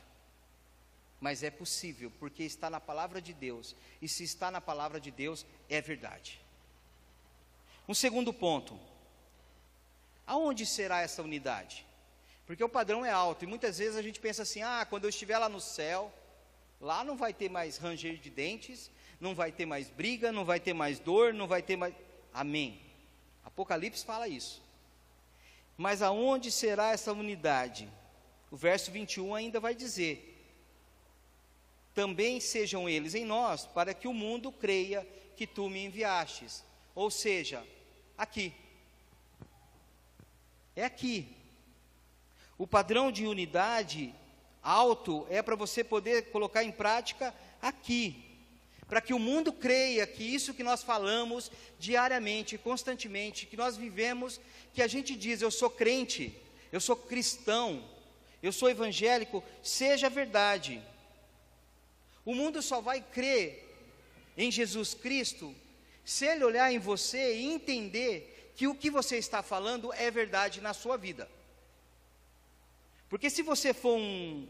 mas 1.21 1.43
é 1.43 1.51
possível, 1.51 2.13
porque 2.21 2.45
está 2.45 2.71
na 2.71 2.81
palavra 2.81 3.21
de 3.21 3.33
Deus, 3.33 3.75
e 4.01 4.09
se 4.09 4.23
está 4.23 4.51
na 4.51 4.61
palavra 4.61 5.01
de 5.01 5.11
Deus, 5.11 5.45
é 5.69 5.81
verdade. 5.81 6.41
Um 7.89 7.95
segundo 7.95 8.33
ponto: 8.33 8.79
aonde 10.27 10.65
será 10.67 11.01
essa 11.01 11.23
unidade? 11.23 11.85
Porque 12.47 12.63
o 12.63 12.69
padrão 12.69 13.05
é 13.05 13.11
alto, 13.11 13.45
e 13.45 13.49
muitas 13.49 13.79
vezes 13.79 13.97
a 13.97 14.03
gente 14.03 14.21
pensa 14.21 14.43
assim: 14.43 14.63
ah, 14.63 14.87
quando 14.89 15.05
eu 15.05 15.11
estiver 15.11 15.39
lá 15.39 15.49
no 15.49 15.61
céu, 15.61 16.13
lá 16.81 17.05
não 17.05 17.17
vai 17.17 17.33
ter 17.33 17.49
mais 17.49 17.77
ranger 17.77 18.17
de 18.19 18.31
dentes, 18.31 18.91
não 19.21 19.35
vai 19.35 19.51
ter 19.51 19.67
mais 19.67 19.89
briga, 19.89 20.31
não 20.31 20.45
vai 20.45 20.61
ter 20.61 20.73
mais 20.73 20.99
dor, 20.99 21.33
não 21.33 21.47
vai 21.47 21.63
ter 21.63 21.77
mais. 21.77 21.95
Amém. 22.33 22.81
Apocalipse 23.45 24.05
fala 24.05 24.29
isso. 24.29 24.63
Mas 25.77 26.03
aonde 26.03 26.51
será 26.51 26.91
essa 26.91 27.13
unidade? 27.13 27.89
O 28.51 28.57
verso 28.57 28.91
21 28.91 29.35
ainda 29.35 29.59
vai 29.59 29.75
dizer: 29.75 30.47
Também 31.95 32.41
sejam 32.41 32.89
eles 32.89 33.15
em 33.15 33.25
nós, 33.25 33.67
para 33.67 33.95
que 33.95 34.07
o 34.07 34.15
mundo 34.15 34.53
creia 34.53 35.07
que 35.37 35.47
tu 35.47 35.69
me 35.69 35.85
enviastes. 35.85 36.65
Ou 36.95 37.11
seja, 37.11 37.67
aqui. 38.17 38.53
É 40.77 40.85
aqui. 40.85 41.37
O 42.57 42.67
padrão 42.67 43.11
de 43.11 43.27
unidade 43.27 44.15
alto 44.65 45.27
é 45.31 45.43
para 45.43 45.55
você 45.55 45.85
poder 45.85 46.31
colocar 46.31 46.65
em 46.65 46.73
prática 46.73 47.33
aqui 47.61 48.25
para 48.89 49.01
que 49.01 49.15
o 49.15 49.19
mundo 49.19 49.53
creia 49.53 50.07
que 50.07 50.23
isso 50.23 50.55
que 50.55 50.63
nós 50.63 50.83
falamos 50.83 51.51
diariamente, 51.79 52.59
constantemente, 52.59 53.47
que 53.47 53.57
nós 53.57 53.77
vivemos, 53.77 54.41
que 54.73 54.83
a 54.83 54.87
gente 54.87 55.17
diz, 55.17 55.41
eu 55.41 55.51
sou 55.51 55.71
crente, 55.71 56.33
eu 56.71 56.81
sou 56.81 56.95
cristão, 56.95 57.83
eu 58.43 58.53
sou 58.53 58.69
evangélico, 58.69 59.43
seja 59.63 60.11
verdade. 60.11 60.83
O 62.25 62.35
mundo 62.35 62.61
só 62.61 62.81
vai 62.81 63.01
crer 63.01 63.63
em 64.37 64.51
Jesus 64.51 64.95
Cristo 64.95 65.55
se 66.05 66.27
ele 66.27 66.45
olhar 66.45 66.71
em 66.71 66.79
você 66.79 67.37
e 67.37 67.47
entender 67.47 68.53
que 68.55 68.69
o 68.69 68.75
que 68.75 68.91
você 68.91 69.17
está 69.17 69.43
falando 69.43 69.93
é 69.95 70.11
verdade 70.11 70.61
na 70.61 70.75
sua 70.75 70.97
vida. 70.97 71.29
Porque 73.15 73.31
se 73.31 73.43
você 73.43 73.73
for 73.73 73.97
um 73.97 74.49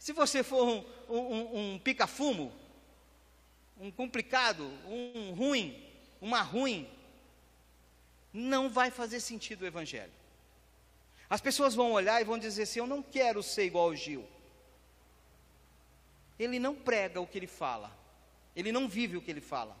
Se 0.00 0.12
você 0.12 0.42
for 0.42 0.66
um, 0.66 0.84
um, 1.08 1.74
um 1.74 1.78
pica-fumo, 1.78 2.52
um 3.78 3.88
complicado, 3.88 4.64
um 4.88 5.32
ruim, 5.32 5.80
uma 6.20 6.42
ruim, 6.42 6.90
não 8.32 8.68
vai 8.68 8.90
fazer 8.90 9.20
sentido 9.20 9.62
o 9.62 9.66
Evangelho. 9.66 10.12
As 11.30 11.40
pessoas 11.40 11.76
vão 11.76 11.92
olhar 11.92 12.20
e 12.20 12.24
vão 12.24 12.36
dizer 12.36 12.64
assim: 12.64 12.80
Eu 12.80 12.86
não 12.88 13.04
quero 13.04 13.44
ser 13.44 13.66
igual 13.66 13.84
ao 13.84 13.94
Gil. 13.94 14.28
Ele 16.36 16.58
não 16.58 16.74
prega 16.74 17.20
o 17.20 17.28
que 17.28 17.38
ele 17.38 17.46
fala, 17.46 17.96
ele 18.56 18.72
não 18.72 18.88
vive 18.88 19.16
o 19.16 19.22
que 19.22 19.30
ele 19.30 19.40
fala. 19.40 19.76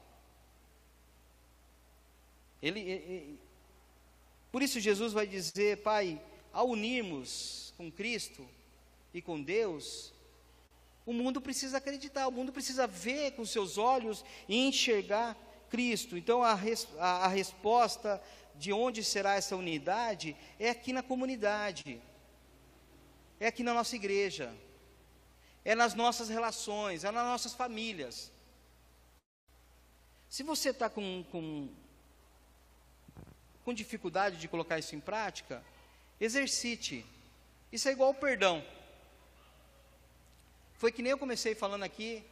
Ele, 2.62 2.78
ele, 2.78 3.45
por 4.56 4.62
isso 4.62 4.80
Jesus 4.80 5.12
vai 5.12 5.26
dizer, 5.26 5.82
Pai, 5.82 6.18
ao 6.50 6.70
unirmos 6.70 7.74
com 7.76 7.92
Cristo 7.92 8.48
e 9.12 9.20
com 9.20 9.42
Deus, 9.42 10.14
o 11.04 11.12
mundo 11.12 11.42
precisa 11.42 11.76
acreditar, 11.76 12.26
o 12.26 12.32
mundo 12.32 12.50
precisa 12.50 12.86
ver 12.86 13.32
com 13.32 13.44
seus 13.44 13.76
olhos 13.76 14.24
e 14.48 14.66
enxergar 14.66 15.36
Cristo. 15.68 16.16
Então 16.16 16.42
a, 16.42 16.54
res, 16.54 16.88
a, 16.98 17.26
a 17.26 17.28
resposta 17.28 18.18
de 18.54 18.72
onde 18.72 19.04
será 19.04 19.34
essa 19.34 19.54
unidade 19.54 20.34
é 20.58 20.70
aqui 20.70 20.90
na 20.90 21.02
comunidade, 21.02 22.00
é 23.38 23.48
aqui 23.48 23.62
na 23.62 23.74
nossa 23.74 23.94
igreja, 23.94 24.56
é 25.66 25.74
nas 25.74 25.92
nossas 25.92 26.30
relações, 26.30 27.04
é 27.04 27.10
nas 27.10 27.26
nossas 27.26 27.52
famílias. 27.52 28.32
Se 30.30 30.42
você 30.42 30.70
está 30.70 30.88
com, 30.88 31.26
com, 31.30 31.68
com 33.66 33.74
dificuldade 33.74 34.36
de 34.36 34.46
colocar 34.46 34.78
isso 34.78 34.94
em 34.94 35.00
prática, 35.00 35.60
exercite. 36.20 37.04
Isso 37.72 37.88
é 37.88 37.92
igual 37.92 38.10
ao 38.10 38.14
perdão. 38.14 38.64
Foi 40.74 40.92
que 40.92 41.02
nem 41.02 41.10
eu 41.10 41.18
comecei 41.18 41.52
falando 41.52 41.82
aqui 41.82 42.24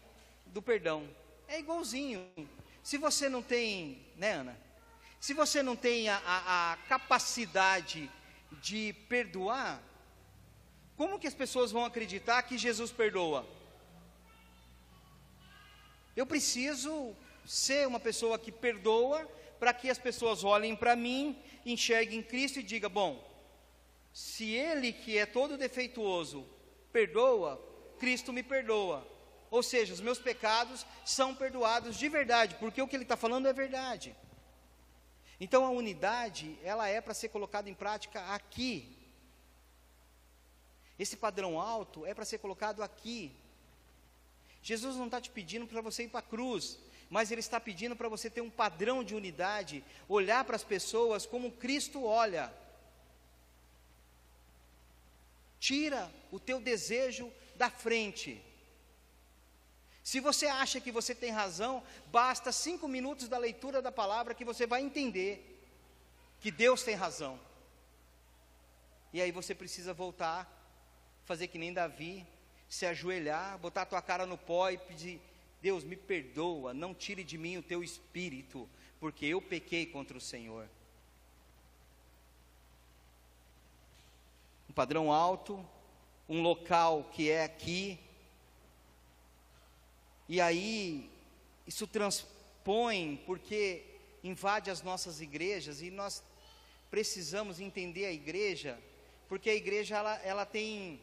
do 0.47 0.63
perdão. 0.63 1.09
É 1.49 1.59
igualzinho. 1.59 2.25
Se 2.85 2.97
você 2.97 3.29
não 3.29 3.43
tem, 3.43 4.01
né, 4.17 4.31
Ana? 4.35 4.57
Se 5.19 5.35
você 5.35 5.61
não 5.61 5.75
tem 5.75 6.09
a, 6.09 6.23
a, 6.25 6.73
a 6.73 6.77
capacidade 6.87 8.09
de 8.63 8.93
perdoar, 9.09 9.83
como 10.97 11.19
que 11.19 11.27
as 11.27 11.35
pessoas 11.35 11.73
vão 11.73 11.85
acreditar 11.85 12.45
que 12.45 12.57
Jesus 12.57 12.93
perdoa? 12.93 13.45
Eu 16.15 16.27
preciso 16.27 17.13
ser 17.45 17.89
uma 17.89 17.99
pessoa 17.99 18.39
que 18.39 18.53
perdoa 18.53 19.29
para 19.65 19.73
que 19.73 19.89
as 19.89 19.97
pessoas 19.97 20.45
olhem 20.45 20.77
para 20.77 20.95
mim, 20.95 21.43
enxerguem 21.65 22.23
Cristo 22.23 22.61
e 22.61 22.63
digam: 22.63 22.91
bom, 22.91 23.13
se 24.13 24.53
Ele 24.53 24.93
que 24.93 25.17
é 25.17 25.25
todo 25.25 25.57
defeituoso 25.57 26.47
perdoa, 26.93 27.59
Cristo 27.99 28.31
me 28.31 28.43
perdoa. 28.43 29.09
Ou 29.51 29.63
seja, 29.63 29.95
os 29.95 30.03
meus 30.03 30.19
pecados 30.19 30.85
são 31.03 31.35
perdoados 31.35 31.97
de 31.97 32.11
verdade, 32.11 32.57
porque 32.57 32.83
o 32.83 32.87
que 32.87 32.95
ele 32.95 33.05
está 33.05 33.17
falando 33.17 33.49
é 33.49 33.55
verdade. 33.55 34.15
Então 35.41 35.65
a 35.65 35.71
unidade, 35.71 36.59
ela 36.63 36.87
é 36.87 37.01
para 37.01 37.15
ser 37.15 37.31
colocada 37.31 37.71
em 37.71 37.75
prática 37.75 38.21
aqui. 38.35 38.95
Esse 40.99 41.17
padrão 41.17 41.59
alto 41.59 42.05
é 42.05 42.13
para 42.13 42.27
ser 42.27 42.37
colocado 42.37 42.83
aqui. 42.83 43.35
Jesus 44.63 44.95
não 44.97 45.07
está 45.07 45.23
te 45.23 45.31
pedindo 45.31 45.67
para 45.67 45.81
você 45.81 46.03
ir 46.03 46.09
para 46.09 46.21
a 46.21 46.31
cruz, 46.35 46.79
mas 47.11 47.31
Ele 47.31 47.41
está 47.41 47.61
pedindo 47.61 47.95
para 47.95 48.09
você 48.09 48.29
ter 48.29 48.41
um 48.41 48.51
padrão 48.51 49.05
de 49.05 49.15
unidade, 49.15 49.85
olhar 50.09 50.45
para 50.45 50.57
as 50.57 50.65
pessoas 50.65 51.27
como 51.27 51.53
Cristo 51.53 52.05
olha. 52.05 52.53
Tira 55.61 56.13
o 56.31 56.39
teu 56.39 56.61
desejo 56.61 57.33
da 57.57 57.71
frente. 57.71 58.43
Se 60.03 60.21
você 60.21 60.47
acha 60.47 60.81
que 60.81 60.93
você 60.93 61.15
tem 61.15 61.31
razão, 61.31 61.83
basta 62.09 62.53
cinco 62.53 62.87
minutos 62.87 63.27
da 63.27 63.39
leitura 63.39 63.81
da 63.81 63.91
palavra 63.91 64.35
que 64.35 64.45
você 64.45 64.67
vai 64.67 64.83
entender 64.83 65.51
que 66.41 66.51
Deus 66.51 66.83
tem 66.83 66.95
razão. 66.95 67.41
E 69.15 69.23
aí 69.23 69.33
você 69.33 69.55
precisa 69.55 69.95
voltar, 69.95 70.47
fazer 71.25 71.47
que 71.47 71.57
nem 71.57 71.73
Davi, 71.73 72.27
se 72.69 72.85
ajoelhar, 72.85 73.57
botar 73.59 73.83
a 73.83 73.87
tua 73.87 74.03
cara 74.03 74.27
no 74.27 74.37
pó 74.37 74.69
e 74.69 74.77
pedir: 74.77 75.23
Deus, 75.65 75.83
me 75.83 75.97
perdoa, 75.97 76.75
não 76.75 76.93
tire 76.93 77.25
de 77.25 77.39
mim 77.39 77.57
o 77.57 77.63
teu 77.63 77.83
espírito, 77.83 78.69
porque 79.01 79.25
eu 79.25 79.41
pequei 79.41 79.87
contra 79.87 80.15
o 80.15 80.21
Senhor. 80.21 80.69
Um 84.69 84.75
padrão 84.75 85.11
alto, 85.11 85.67
um 86.29 86.43
local 86.43 87.05
que 87.05 87.31
é 87.31 87.45
aqui, 87.45 87.99
e 90.29 90.39
aí 90.39 91.11
isso 91.67 91.87
transpõe, 91.87 93.17
porque 93.25 93.87
invade 94.23 94.71
as 94.71 94.83
nossas 94.83 95.23
igrejas 95.23 95.81
e 95.81 95.91
nós 95.91 96.23
precisamos 96.91 97.59
entender 97.59 98.05
a 98.05 98.13
igreja, 98.13 98.79
porque 99.31 99.49
a 99.49 99.55
igreja 99.55 99.97
ela, 99.97 100.17
ela 100.17 100.45
tem 100.45 101.01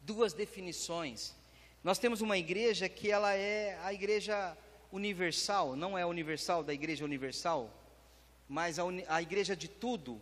duas 0.00 0.32
definições. 0.32 1.34
Nós 1.82 1.98
temos 1.98 2.20
uma 2.20 2.38
igreja 2.38 2.88
que 2.88 3.10
ela 3.10 3.34
é 3.34 3.78
a 3.82 3.92
igreja 3.92 4.56
universal, 4.90 5.74
não 5.74 5.98
é 5.98 6.02
a 6.02 6.06
universal 6.06 6.62
da 6.62 6.72
igreja 6.72 7.04
universal, 7.04 7.70
mas 8.48 8.78
a, 8.78 8.84
a 9.08 9.22
igreja 9.22 9.56
de 9.56 9.68
tudo. 9.68 10.20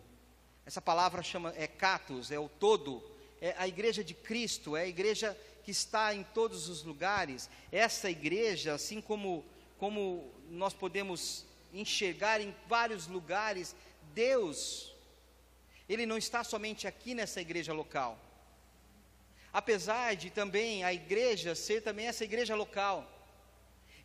Essa 0.65 0.81
palavra 0.81 1.21
chama 1.21 1.53
é 1.55 1.67
catus, 1.67 2.31
é 2.31 2.39
o 2.39 2.49
todo, 2.49 3.03
é 3.39 3.55
a 3.57 3.67
igreja 3.67 4.03
de 4.03 4.13
Cristo, 4.13 4.75
é 4.75 4.81
a 4.81 4.87
igreja 4.87 5.37
que 5.63 5.71
está 5.71 6.13
em 6.13 6.23
todos 6.23 6.69
os 6.69 6.83
lugares. 6.83 7.49
Essa 7.71 8.09
igreja, 8.09 8.73
assim 8.73 9.01
como 9.01 9.45
como 9.81 10.31
nós 10.47 10.75
podemos 10.75 11.43
enxergar 11.73 12.39
em 12.39 12.53
vários 12.67 13.07
lugares 13.07 13.75
Deus, 14.13 14.93
Ele 15.89 16.05
não 16.05 16.19
está 16.19 16.43
somente 16.43 16.87
aqui 16.87 17.15
nessa 17.15 17.41
igreja 17.41 17.73
local. 17.73 18.15
Apesar 19.53 20.15
de 20.15 20.29
também 20.29 20.83
a 20.83 20.93
igreja 20.93 21.55
ser 21.55 21.81
também 21.81 22.07
essa 22.07 22.23
igreja 22.23 22.55
local, 22.55 23.09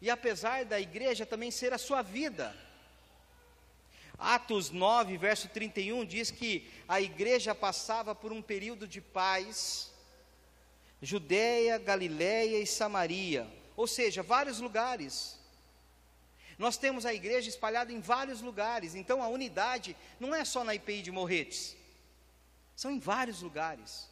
e 0.00 0.10
apesar 0.10 0.64
da 0.64 0.80
igreja 0.80 1.24
também 1.24 1.50
ser 1.50 1.72
a 1.72 1.78
sua 1.78 2.02
vida. 2.02 2.54
Atos 4.18 4.70
9, 4.70 5.16
verso 5.18 5.48
31 5.48 6.04
diz 6.04 6.30
que 6.30 6.68
a 6.88 7.00
igreja 7.00 7.54
passava 7.54 8.14
por 8.14 8.32
um 8.32 8.40
período 8.42 8.88
de 8.88 9.00
paz, 9.00 9.92
Judéia, 11.02 11.78
Galiléia 11.78 12.58
e 12.58 12.66
Samaria, 12.66 13.46
ou 13.76 13.86
seja, 13.86 14.22
vários 14.22 14.58
lugares. 14.58 15.38
Nós 16.58 16.78
temos 16.78 17.04
a 17.04 17.12
igreja 17.12 17.50
espalhada 17.50 17.92
em 17.92 18.00
vários 18.00 18.40
lugares, 18.40 18.94
então 18.94 19.22
a 19.22 19.28
unidade 19.28 19.94
não 20.18 20.34
é 20.34 20.44
só 20.44 20.64
na 20.64 20.74
IPI 20.74 21.02
de 21.02 21.12
Morretes, 21.12 21.76
são 22.74 22.90
em 22.90 22.98
vários 22.98 23.42
lugares. 23.42 24.08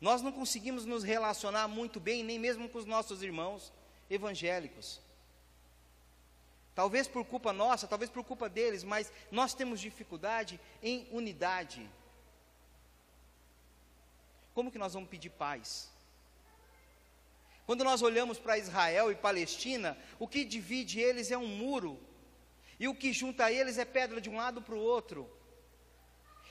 Nós 0.00 0.20
não 0.22 0.32
conseguimos 0.32 0.84
nos 0.84 1.02
relacionar 1.02 1.68
muito 1.68 1.98
bem, 1.98 2.22
nem 2.22 2.38
mesmo 2.38 2.68
com 2.68 2.78
os 2.78 2.84
nossos 2.84 3.22
irmãos 3.22 3.72
evangélicos. 4.10 5.00
Talvez 6.74 7.08
por 7.08 7.24
culpa 7.24 7.52
nossa, 7.52 7.86
talvez 7.86 8.10
por 8.10 8.22
culpa 8.22 8.48
deles, 8.48 8.84
mas 8.84 9.10
nós 9.30 9.54
temos 9.54 9.80
dificuldade 9.80 10.60
em 10.82 11.08
unidade. 11.10 11.88
Como 14.52 14.70
que 14.70 14.78
nós 14.78 14.92
vamos 14.92 15.08
pedir 15.08 15.30
paz? 15.30 15.90
Quando 17.64 17.82
nós 17.82 18.02
olhamos 18.02 18.38
para 18.38 18.58
Israel 18.58 19.10
e 19.10 19.14
Palestina, 19.14 19.98
o 20.18 20.28
que 20.28 20.44
divide 20.44 21.00
eles 21.00 21.30
é 21.30 21.38
um 21.38 21.48
muro, 21.48 21.98
e 22.78 22.86
o 22.86 22.94
que 22.94 23.12
junta 23.12 23.50
eles 23.50 23.78
é 23.78 23.84
pedra 23.84 24.20
de 24.20 24.28
um 24.28 24.36
lado 24.36 24.60
para 24.60 24.74
o 24.74 24.78
outro, 24.78 25.28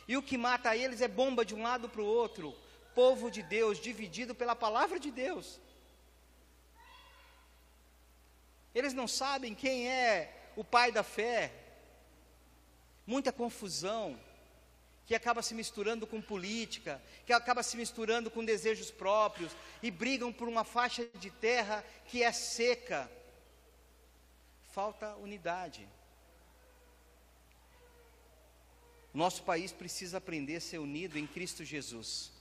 e 0.07 0.17
o 0.17 0.23
que 0.23 0.37
mata 0.37 0.75
eles 0.75 1.01
é 1.01 1.07
bomba 1.07 1.45
de 1.45 1.55
um 1.55 1.61
lado 1.61 1.87
para 1.87 2.01
o 2.01 2.05
outro. 2.05 2.55
Povo 2.95 3.29
de 3.29 3.43
Deus 3.43 3.79
dividido 3.79 4.33
pela 4.33 4.55
palavra 4.55 4.99
de 4.99 5.11
Deus. 5.11 5.59
Eles 8.73 8.93
não 8.93 9.07
sabem 9.07 9.53
quem 9.53 9.89
é 9.89 10.51
o 10.55 10.63
pai 10.63 10.91
da 10.91 11.03
fé, 11.03 11.51
muita 13.05 13.31
confusão, 13.31 14.19
que 15.05 15.13
acaba 15.13 15.41
se 15.41 15.53
misturando 15.53 16.07
com 16.07 16.21
política, 16.21 17.01
que 17.25 17.31
acaba 17.31 17.61
se 17.61 17.77
misturando 17.77 18.31
com 18.31 18.43
desejos 18.43 18.89
próprios, 18.89 19.55
e 19.83 19.91
brigam 19.91 20.33
por 20.33 20.47
uma 20.47 20.63
faixa 20.63 21.07
de 21.15 21.29
terra 21.29 21.85
que 22.07 22.23
é 22.23 22.31
seca. 22.31 23.09
Falta 24.71 25.15
unidade. 25.17 25.87
Nosso 29.13 29.43
país 29.43 29.71
precisa 29.71 30.17
aprender 30.17 30.57
a 30.57 30.61
ser 30.61 30.79
unido 30.79 31.17
em 31.17 31.25
Cristo 31.25 31.63
Jesus. 31.63 32.34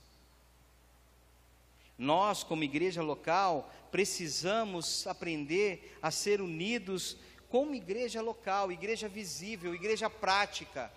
Nós, 1.97 2.43
como 2.43 2.63
igreja 2.63 3.01
local, 3.01 3.71
precisamos 3.91 5.07
aprender 5.07 5.97
a 6.01 6.11
ser 6.11 6.41
unidos 6.41 7.17
como 7.49 7.73
igreja 7.73 8.21
local, 8.21 8.71
igreja 8.71 9.07
visível, 9.07 9.73
igreja 9.73 10.09
prática. 10.09 10.91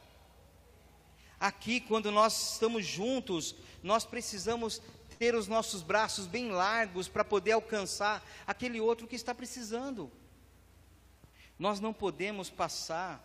Aqui, 1.39 1.81
quando 1.81 2.11
nós 2.11 2.55
estamos 2.55 2.85
juntos, 2.85 3.55
nós 3.83 4.05
precisamos 4.05 4.83
ter 5.19 5.35
os 5.35 5.47
nossos 5.47 5.83
braços 5.83 6.27
bem 6.27 6.51
largos 6.51 7.09
para 7.09 7.25
poder 7.25 7.53
alcançar 7.53 8.25
aquele 8.47 8.81
outro 8.81 9.07
que 9.07 9.17
está 9.17 9.35
precisando. 9.35 10.11
Nós 11.59 11.79
não 11.81 11.93
podemos 11.93 12.51
passar 12.51 13.25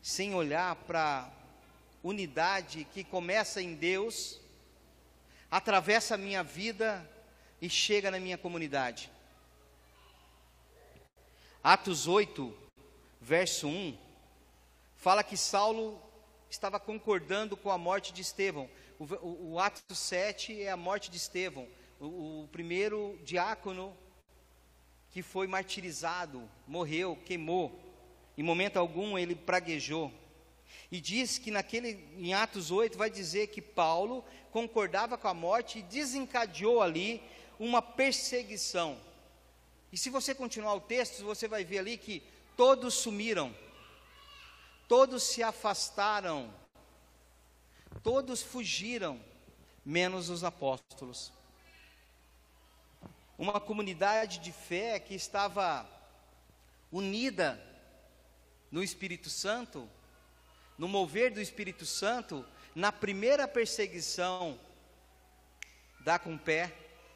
sem 0.00 0.34
olhar 0.34 0.76
para 0.76 1.22
a 1.22 1.30
unidade 2.02 2.86
que 2.92 3.02
começa 3.02 3.60
em 3.60 3.74
Deus, 3.74 4.40
atravessa 5.50 6.14
a 6.14 6.18
minha 6.18 6.42
vida 6.42 7.08
e 7.60 7.68
chega 7.68 8.10
na 8.10 8.18
minha 8.18 8.38
comunidade. 8.38 9.10
Atos 11.62 12.06
8, 12.06 12.56
verso 13.20 13.66
1, 13.66 13.96
fala 14.94 15.24
que 15.24 15.36
Saulo 15.36 16.00
estava 16.48 16.78
concordando 16.78 17.56
com 17.56 17.70
a 17.70 17.78
morte 17.78 18.12
de 18.12 18.22
Estevão. 18.22 18.68
O, 18.98 19.04
o, 19.04 19.52
o 19.52 19.58
ato 19.58 19.94
7 19.94 20.62
é 20.62 20.70
a 20.70 20.76
morte 20.76 21.10
de 21.10 21.16
Estevão, 21.16 21.66
o, 21.98 22.44
o 22.44 22.48
primeiro 22.52 23.18
diácono 23.24 23.96
que 25.10 25.22
foi 25.22 25.46
martirizado, 25.46 26.48
morreu, 26.66 27.16
queimou. 27.24 27.80
Em 28.36 28.42
momento 28.42 28.76
algum 28.76 29.16
ele 29.16 29.34
praguejou. 29.34 30.12
E 30.90 31.00
diz 31.00 31.38
que 31.38 31.50
naquele, 31.50 32.08
em 32.16 32.34
Atos 32.34 32.70
8, 32.70 32.96
vai 32.96 33.10
dizer 33.10 33.48
que 33.48 33.60
Paulo 33.60 34.24
concordava 34.50 35.18
com 35.18 35.28
a 35.28 35.34
morte 35.34 35.78
e 35.78 35.82
desencadeou 35.82 36.80
ali 36.80 37.22
uma 37.58 37.82
perseguição. 37.82 38.98
E 39.92 39.98
se 39.98 40.10
você 40.10 40.34
continuar 40.34 40.74
o 40.74 40.80
texto, 40.80 41.24
você 41.24 41.48
vai 41.48 41.64
ver 41.64 41.78
ali 41.78 41.96
que 41.96 42.22
todos 42.56 42.94
sumiram 42.94 43.54
Todos 44.88 45.24
se 45.24 45.42
afastaram, 45.42 46.52
todos 48.04 48.40
fugiram, 48.40 49.20
menos 49.84 50.28
os 50.30 50.44
apóstolos. 50.44 51.32
Uma 53.36 53.60
comunidade 53.60 54.38
de 54.38 54.52
fé 54.52 55.00
que 55.00 55.14
estava 55.14 55.84
unida 56.92 57.60
no 58.70 58.80
Espírito 58.80 59.28
Santo, 59.28 59.90
no 60.78 60.88
mover 60.88 61.32
do 61.32 61.40
Espírito 61.40 61.86
Santo, 61.86 62.44
na 62.74 62.92
primeira 62.92 63.48
perseguição, 63.48 64.58
dá 66.00 66.18
com 66.18 66.34
o 66.34 66.38
pé 66.38 66.72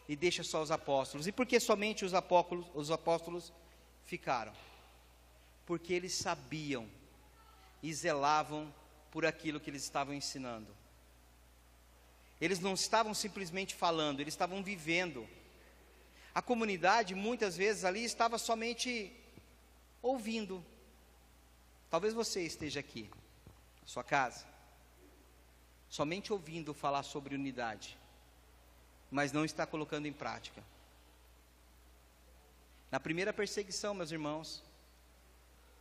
e 0.08 0.16
deixa 0.16 0.42
só 0.42 0.62
os 0.62 0.70
apóstolos. 0.70 1.26
E 1.26 1.32
por 1.32 1.46
que 1.46 1.60
somente 1.60 2.04
os 2.04 2.14
apóstolos, 2.14 2.66
os 2.74 2.90
apóstolos 2.90 3.52
ficaram? 4.04 4.52
Porque 5.66 5.92
eles 5.92 6.14
sabiam 6.14 6.88
e 7.82 7.92
zelavam 7.92 8.72
por 9.10 9.26
aquilo 9.26 9.60
que 9.60 9.70
eles 9.70 9.82
estavam 9.82 10.14
ensinando. 10.14 10.74
Eles 12.40 12.58
não 12.58 12.72
estavam 12.74 13.12
simplesmente 13.12 13.74
falando, 13.74 14.20
eles 14.20 14.32
estavam 14.32 14.62
vivendo. 14.62 15.28
A 16.34 16.40
comunidade, 16.40 17.14
muitas 17.14 17.56
vezes 17.56 17.84
ali, 17.84 18.02
estava 18.02 18.38
somente 18.38 19.12
ouvindo. 20.00 20.64
Talvez 21.90 22.14
você 22.14 22.42
esteja 22.42 22.80
aqui, 22.80 23.10
sua 23.90 24.04
casa. 24.04 24.46
somente 25.88 26.32
ouvindo 26.32 26.72
falar 26.72 27.02
sobre 27.02 27.34
unidade, 27.34 27.98
mas 29.10 29.32
não 29.32 29.44
está 29.44 29.66
colocando 29.66 30.06
em 30.06 30.12
prática. 30.12 30.62
Na 32.92 33.00
primeira 33.00 33.32
perseguição, 33.32 33.92
meus 33.92 34.12
irmãos, 34.12 34.62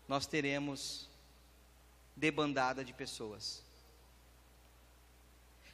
nós 0.08 0.26
teremos 0.26 1.08
debandada 2.16 2.84
de 2.84 2.92
pessoas. 2.92 3.62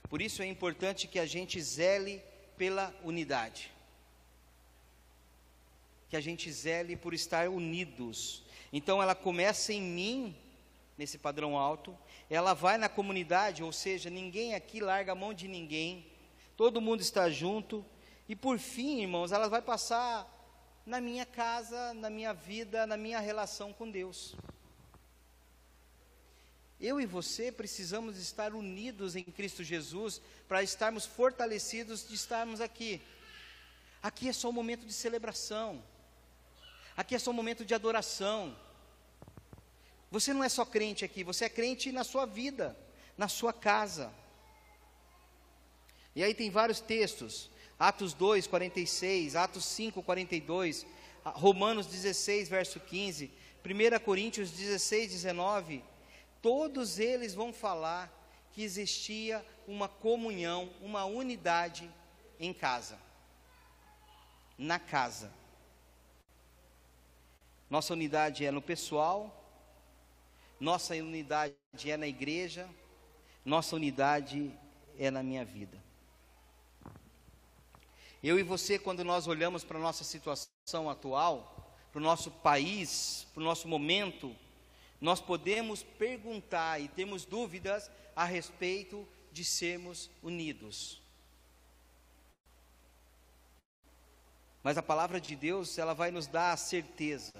Por 0.09 0.21
isso 0.21 0.41
é 0.41 0.45
importante 0.45 1.07
que 1.07 1.19
a 1.19 1.25
gente 1.25 1.61
zele 1.61 2.21
pela 2.57 2.93
unidade. 3.01 3.71
Que 6.09 6.17
a 6.17 6.21
gente 6.21 6.51
zele 6.51 6.97
por 6.97 7.13
estar 7.13 7.47
unidos. 7.47 8.43
Então 8.73 9.01
ela 9.01 9.15
começa 9.15 9.71
em 9.71 9.81
mim, 9.81 10.35
nesse 10.97 11.17
padrão 11.17 11.57
alto, 11.57 11.97
ela 12.29 12.53
vai 12.53 12.77
na 12.77 12.89
comunidade, 12.89 13.63
ou 13.63 13.71
seja, 13.71 14.09
ninguém 14.09 14.55
aqui 14.55 14.79
larga 14.79 15.11
a 15.11 15.15
mão 15.15 15.33
de 15.33 15.47
ninguém, 15.47 16.05
todo 16.57 16.81
mundo 16.81 17.01
está 17.01 17.29
junto, 17.29 17.85
e 18.27 18.35
por 18.35 18.57
fim, 18.57 19.01
irmãos, 19.01 19.31
ela 19.31 19.47
vai 19.47 19.61
passar 19.61 20.31
na 20.85 20.99
minha 20.99 21.25
casa, 21.25 21.93
na 21.93 22.09
minha 22.09 22.33
vida, 22.33 22.87
na 22.87 22.97
minha 22.97 23.19
relação 23.19 23.73
com 23.73 23.89
Deus. 23.89 24.35
Eu 26.79 26.99
e 26.99 27.05
você 27.05 27.51
precisamos 27.51 28.17
estar 28.17 28.53
unidos 28.53 29.15
em 29.15 29.23
Cristo 29.23 29.63
Jesus 29.63 30.21
para 30.47 30.61
estarmos 30.61 31.05
fortalecidos 31.05 32.07
de 32.07 32.15
estarmos 32.15 32.59
aqui. 32.59 33.01
Aqui 34.03 34.27
é 34.27 34.33
só 34.33 34.49
um 34.49 34.51
momento 34.51 34.85
de 34.85 34.93
celebração. 34.93 35.81
Aqui 36.97 37.15
é 37.15 37.19
só 37.19 37.31
um 37.31 37.33
momento 37.33 37.63
de 37.65 37.73
adoração. 37.73 38.55
Você 40.11 40.33
não 40.33 40.43
é 40.43 40.49
só 40.49 40.65
crente 40.65 41.03
aqui, 41.03 41.23
você 41.23 41.45
é 41.45 41.49
crente 41.49 41.91
na 41.91 42.03
sua 42.03 42.25
vida, 42.25 42.77
na 43.17 43.27
sua 43.27 43.51
casa. 43.51 44.13
E 46.15 46.23
aí 46.23 46.33
tem 46.33 46.49
vários 46.49 46.79
textos. 46.79 47.49
Atos 47.77 48.13
2, 48.13 48.47
46, 48.47 49.35
Atos 49.35 49.65
5, 49.65 50.01
42, 50.01 50.85
Romanos 51.23 51.87
16, 51.87 52.47
verso 52.47 52.79
15, 52.79 53.31
1 53.65 53.99
Coríntios 53.99 54.51
16, 54.51 55.11
19 55.11 55.83
todos 56.45 56.99
eles 56.99 57.33
vão 57.33 57.51
falar 57.51 58.07
que 58.51 58.61
existia 58.61 59.43
uma 59.67 59.89
comunhão, 59.89 60.71
uma 60.79 61.03
unidade 61.03 61.91
em 62.39 62.53
casa. 62.53 62.99
Na 64.55 64.77
casa. 64.77 65.33
Nossa 67.67 67.93
unidade 67.93 68.45
é 68.45 68.51
no 68.51 68.61
pessoal, 68.61 69.34
nossa 70.59 70.93
unidade 70.95 71.55
é 71.85 71.97
na 71.97 72.07
igreja, 72.07 72.69
nossa 73.43 73.75
unidade 73.75 74.51
é 74.97 75.11
na 75.11 75.21
minha 75.21 75.43
vida. 75.43 75.83
Eu 78.23 78.39
e 78.39 78.43
você, 78.43 78.79
quando 78.79 79.03
nós 79.03 79.27
olhamos 79.27 79.63
para 79.63 79.77
a 79.77 79.81
nossa 79.81 80.03
situação 80.03 80.89
atual, 80.89 81.71
para 81.91 81.99
o 81.99 82.03
nosso 82.03 82.31
país, 82.31 83.27
para 83.33 83.41
o 83.41 83.43
nosso 83.43 83.67
momento, 83.67 84.35
nós 84.99 85.21
podemos 85.21 85.83
perguntar 85.83 86.81
e 86.81 86.87
temos 86.87 87.25
dúvidas 87.25 87.91
a 88.15 88.25
respeito 88.25 89.07
de 89.31 89.45
sermos 89.45 90.09
unidos. 90.23 91.01
Mas 94.63 94.79
a 94.79 94.81
palavra 94.81 95.21
de 95.21 95.35
Deus, 95.35 95.77
ela 95.77 95.93
vai 95.93 96.09
nos 96.09 96.25
dar 96.25 96.51
a 96.51 96.57
certeza. 96.57 97.33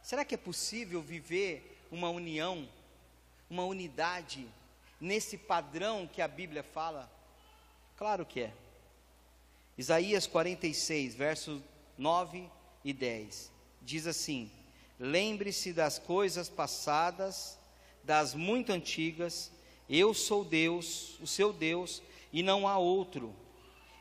Será 0.00 0.24
que 0.24 0.36
é 0.36 0.38
possível 0.38 1.02
viver 1.02 1.73
uma 1.94 2.10
união, 2.10 2.68
uma 3.48 3.64
unidade 3.64 4.46
nesse 5.00 5.38
padrão 5.38 6.10
que 6.12 6.20
a 6.20 6.26
Bíblia 6.26 6.64
fala? 6.64 7.08
Claro 7.96 8.26
que 8.26 8.40
é. 8.40 8.52
Isaías 9.78 10.26
46, 10.26 11.14
versos 11.14 11.62
9 11.96 12.50
e 12.84 12.92
10, 12.92 13.50
diz 13.80 14.08
assim: 14.08 14.50
Lembre-se 14.98 15.72
das 15.72 15.98
coisas 15.98 16.48
passadas, 16.48 17.56
das 18.02 18.34
muito 18.34 18.72
antigas. 18.72 19.52
Eu 19.88 20.12
sou 20.14 20.44
Deus, 20.44 21.18
o 21.20 21.26
seu 21.28 21.52
Deus, 21.52 22.02
e 22.32 22.42
não 22.42 22.66
há 22.66 22.76
outro. 22.76 23.32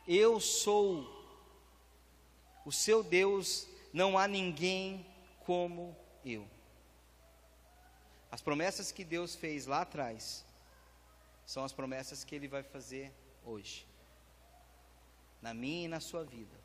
Eu 0.07 0.39
sou 0.39 1.07
o 2.65 2.71
seu 2.71 3.03
Deus, 3.03 3.67
não 3.91 4.17
há 4.17 4.27
ninguém 4.27 5.05
como 5.45 5.95
eu. 6.25 6.47
As 8.33 8.41
promessas 8.41 8.91
que 8.91 9.05
Deus 9.05 9.35
fez 9.35 9.67
lá 9.67 9.81
atrás 9.81 10.43
são 11.45 11.63
as 11.63 11.71
promessas 11.71 12.23
que 12.23 12.33
Ele 12.33 12.47
vai 12.47 12.63
fazer 12.63 13.13
hoje, 13.45 13.85
na 15.39 15.53
minha 15.53 15.85
e 15.85 15.87
na 15.87 15.99
sua 15.99 16.23
vida. 16.23 16.57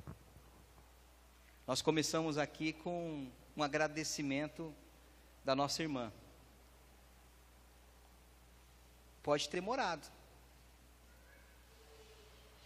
Nós 1.66 1.82
começamos 1.82 2.38
aqui 2.38 2.72
com 2.72 3.30
um 3.54 3.62
agradecimento 3.62 4.74
da 5.44 5.54
nossa 5.54 5.82
irmã. 5.82 6.10
Pode 9.22 9.46
ter 9.50 9.60
morado. 9.60 10.08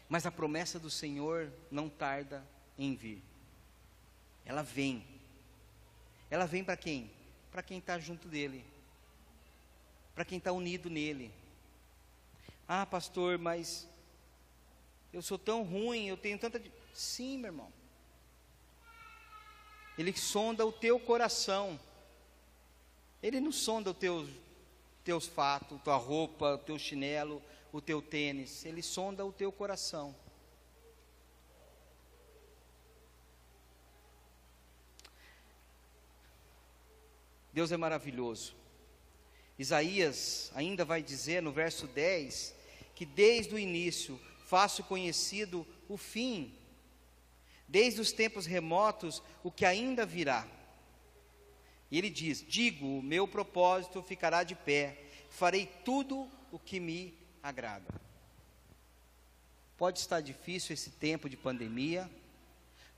Mas 0.09 0.27
a 0.27 0.31
promessa 0.31 0.79
do 0.79 0.88
Senhor 0.88 1.53
não 1.73 1.88
tarda 1.88 2.47
em 2.79 2.95
vir. 2.95 3.21
Ela 4.45 4.62
vem. 4.62 5.05
Ela 6.31 6.47
vem 6.47 6.62
para 6.62 6.77
quem? 6.77 7.11
Para 7.51 7.65
quem 7.65 7.79
está 7.79 7.99
junto 7.99 8.29
dele. 8.29 8.71
Para 10.14 10.25
quem 10.25 10.38
está 10.38 10.53
unido 10.53 10.90
nele. 10.90 11.33
Ah, 12.68 12.87
pastor, 12.87 13.38
mas 13.38 13.88
eu 15.12 15.20
sou 15.20 15.38
tão 15.38 15.62
ruim, 15.62 16.09
eu 16.09 16.16
tenho 16.16 16.38
tanta. 16.38 16.62
Sim, 16.94 17.38
meu 17.38 17.48
irmão. 17.48 17.72
Ele 19.98 20.12
sonda 20.16 20.64
o 20.66 20.72
teu 20.72 20.98
coração. 20.98 21.79
Ele 23.22 23.40
não 23.40 23.53
sonda 23.53 23.90
os 23.90 23.96
teus, 23.96 24.29
teus 25.05 25.27
fatos, 25.27 25.81
tua 25.83 25.96
roupa, 25.96 26.55
o 26.55 26.59
teu 26.59 26.79
chinelo, 26.79 27.42
o 27.72 27.81
teu 27.81 28.01
tênis. 28.03 28.64
Ele 28.64 28.83
sonda 28.83 29.25
o 29.25 29.33
teu 29.33 29.53
coração. 29.53 30.14
Deus 37.53 37.70
é 37.70 37.77
maravilhoso. 37.77 38.62
Isaías 39.59 40.51
ainda 40.55 40.85
vai 40.85 41.03
dizer 41.03 41.43
no 41.43 41.53
verso 41.53 41.87
10 41.87 42.55
que 42.95 43.07
desde 43.07 43.55
o 43.55 43.59
início 43.59 44.21
faço 44.47 44.83
conhecido 44.85 45.67
o 45.88 45.97
fim 45.97 46.55
desde 47.73 48.03
os 48.03 48.12
tempos 48.12 48.45
remotos, 48.45 49.23
o 49.43 49.51
que 49.51 49.65
ainda 49.65 50.05
virá. 50.05 50.47
E 51.91 51.97
ele 51.97 52.11
diz: 52.11 52.45
Digo, 52.47 52.99
o 52.99 53.03
meu 53.03 53.27
propósito 53.27 54.03
ficará 54.03 54.45
de 54.45 54.55
pé, 54.55 55.03
farei 55.31 55.65
tudo 55.83 56.31
o 56.51 56.59
que 56.59 56.79
me 56.79 57.19
agrada. 57.43 57.88
Pode 59.79 60.01
estar 60.01 60.21
difícil 60.21 60.75
esse 60.75 60.91
tempo 60.91 61.31
de 61.31 61.37
pandemia, 61.37 62.11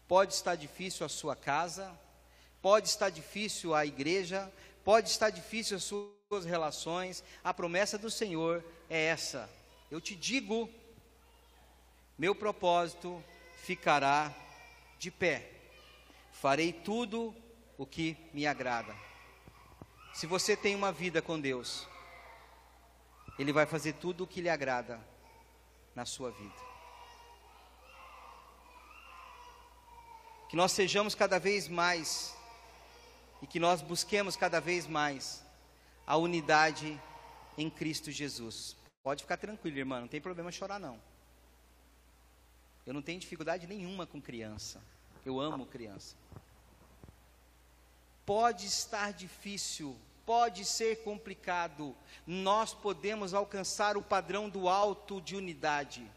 pode 0.09 0.35
estar 0.35 0.57
difícil 0.57 1.07
a 1.07 1.09
sua 1.09 1.37
casa, 1.37 1.97
pode 2.61 2.89
estar 2.89 3.11
difícil 3.11 3.77
a 3.77 3.87
igreja, 3.87 4.53
pode 4.83 5.09
estar 5.09 5.31
difícil 5.31 5.77
as 5.77 5.85
suas 6.35 6.45
relações. 6.45 7.23
A 7.45 7.55
promessa 7.55 7.97
do 7.97 8.11
Senhor 8.11 8.65
é 8.91 9.05
essa: 9.07 9.49
eu 9.91 10.01
te 10.01 10.17
digo, 10.17 10.69
meu 12.19 12.35
propósito 12.35 13.23
ficará 13.63 14.35
de 14.99 15.11
pé, 15.11 15.51
farei 16.33 16.73
tudo 16.73 17.35
o 17.79 17.87
que 17.87 18.17
me 18.33 18.47
agrada. 18.47 18.95
Se 20.13 20.27
você 20.27 20.57
tem 20.57 20.75
uma 20.75 20.93
vida 20.93 21.23
com 21.23 21.41
Deus, 21.41 21.87
Ele 23.39 23.53
vai 23.53 23.67
fazer 23.67 23.95
tudo 23.95 24.25
o 24.25 24.27
que 24.27 24.41
lhe 24.41 24.49
agrada 24.49 25.01
na 25.95 26.05
sua 26.05 26.31
vida. 26.31 26.75
Que 30.49 30.57
nós 30.57 30.73
sejamos 30.73 31.15
cada 31.15 31.39
vez 31.39 31.69
mais 31.69 32.37
e 33.43 33.47
que 33.47 33.59
nós 33.59 33.83
busquemos 33.83 34.37
cada 34.37 34.61
vez 34.61 34.87
mais 34.87 35.44
a 36.07 36.17
unidade 36.17 37.01
em 37.57 37.71
Cristo 37.71 38.11
Jesus. 38.11 38.77
Pode 39.03 39.23
ficar 39.23 39.37
tranquilo, 39.37 39.79
irmã, 39.79 40.01
não 40.01 40.09
tem 40.09 40.21
problema 40.21 40.51
chorar 40.51 40.79
não. 40.79 41.01
Eu 42.87 42.93
não 42.93 43.03
tenho 43.03 43.21
dificuldade 43.21 43.67
nenhuma 43.67 44.07
com 44.07 44.21
criança. 44.21 44.83
Eu 45.25 45.41
amo 45.41 45.67
criança. 45.67 46.17
Pode 48.27 48.67
estar 48.67 49.13
difícil, 49.13 49.97
pode 50.25 50.65
ser 50.65 51.03
complicado, 51.03 51.95
nós 52.27 52.73
podemos 52.73 53.35
alcançar 53.35 53.97
o 53.97 54.03
padrão 54.03 54.49
do 54.49 54.69
alto 54.69 55.21
de 55.21 55.37
unidade. 55.37 56.11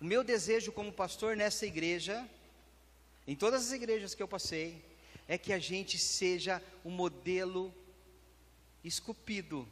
O 0.00 0.04
meu 0.04 0.24
desejo 0.24 0.72
como 0.72 0.92
pastor 0.92 1.36
nessa 1.36 1.66
igreja, 1.66 2.26
em 3.26 3.36
todas 3.36 3.66
as 3.66 3.72
igrejas 3.72 4.14
que 4.14 4.22
eu 4.22 4.28
passei, 4.28 4.82
é 5.28 5.36
que 5.36 5.52
a 5.52 5.58
gente 5.58 5.98
seja 5.98 6.62
o 6.82 6.90
modelo 6.90 7.72
esculpido 8.82 9.68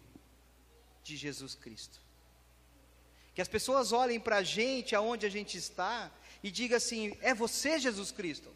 de 1.03 1.17
Jesus 1.17 1.55
Cristo. 1.55 2.01
Que 3.35 3.41
as 3.41 3.49
pessoas 3.49 3.93
olhem 3.93 4.19
para 4.19 4.39
a 4.39 4.43
gente, 4.43 4.95
aonde 4.95 5.25
a 5.25 5.29
gente 5.29 5.57
está, 5.57 6.11
e 6.43 6.51
digam 6.51 6.77
assim: 6.77 7.17
é 7.21 7.33
você, 7.35 7.79
Jesus 7.79 8.11
Cristo? 8.11 8.53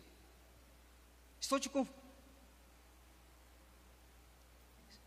Estou 1.40 1.58
te 1.58 1.68
conf... 1.68 1.88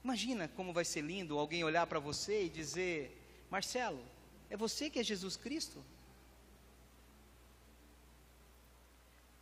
Imagina 0.04 0.48
como 0.50 0.72
vai 0.72 0.86
ser 0.86 1.02
lindo 1.02 1.38
alguém 1.38 1.64
olhar 1.64 1.88
para 1.88 2.00
você 2.00 2.46
e 2.46 2.50
dizer: 2.50 3.46
Marcelo, 3.50 4.04
é 4.50 4.56
você 4.56 4.90
que 4.90 5.00
é 5.00 5.04
Jesus 5.04 5.36
Cristo? 5.36 5.84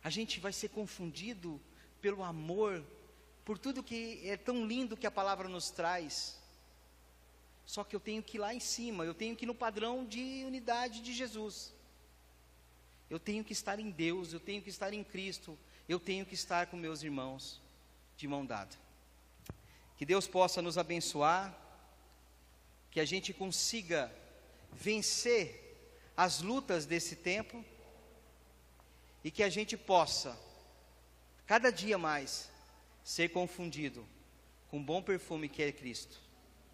A 0.02 0.10
gente 0.10 0.40
vai 0.40 0.52
ser 0.52 0.68
confundido 0.68 1.60
pelo 2.00 2.22
amor, 2.22 2.84
por 3.44 3.58
tudo 3.58 3.82
que 3.82 4.20
é 4.28 4.36
tão 4.36 4.66
lindo 4.66 4.96
que 4.96 5.06
a 5.06 5.10
palavra 5.10 5.48
nos 5.48 5.70
traz. 5.70 6.38
Só 7.66 7.84
que 7.84 7.94
eu 7.94 8.00
tenho 8.00 8.22
que 8.22 8.36
ir 8.36 8.40
lá 8.40 8.54
em 8.54 8.60
cima, 8.60 9.04
eu 9.04 9.14
tenho 9.14 9.36
que 9.36 9.44
ir 9.44 9.46
no 9.46 9.54
padrão 9.54 10.04
de 10.04 10.44
unidade 10.46 11.00
de 11.00 11.12
Jesus. 11.12 11.72
Eu 13.08 13.18
tenho 13.18 13.44
que 13.44 13.52
estar 13.52 13.78
em 13.78 13.90
Deus, 13.90 14.32
eu 14.32 14.40
tenho 14.40 14.62
que 14.62 14.70
estar 14.70 14.92
em 14.92 15.04
Cristo, 15.04 15.58
eu 15.88 16.00
tenho 16.00 16.24
que 16.24 16.34
estar 16.34 16.66
com 16.66 16.76
meus 16.76 17.02
irmãos 17.02 17.60
de 18.16 18.26
mão 18.26 18.44
dada. 18.44 18.74
Que 19.96 20.06
Deus 20.06 20.26
possa 20.26 20.60
nos 20.60 20.78
abençoar, 20.78 21.56
que 22.90 23.00
a 23.00 23.04
gente 23.04 23.32
consiga 23.32 24.12
vencer 24.72 25.60
as 26.16 26.40
lutas 26.40 26.86
desse 26.86 27.16
tempo 27.16 27.64
e 29.22 29.30
que 29.30 29.42
a 29.42 29.48
gente 29.48 29.76
possa, 29.76 30.38
cada 31.46 31.70
dia 31.70 31.98
mais, 31.98 32.50
ser 33.04 33.28
confundido 33.28 34.04
com 34.70 34.78
o 34.78 34.82
bom 34.82 35.02
perfume 35.02 35.46
que 35.46 35.62
é 35.62 35.70
Cristo. 35.70 36.18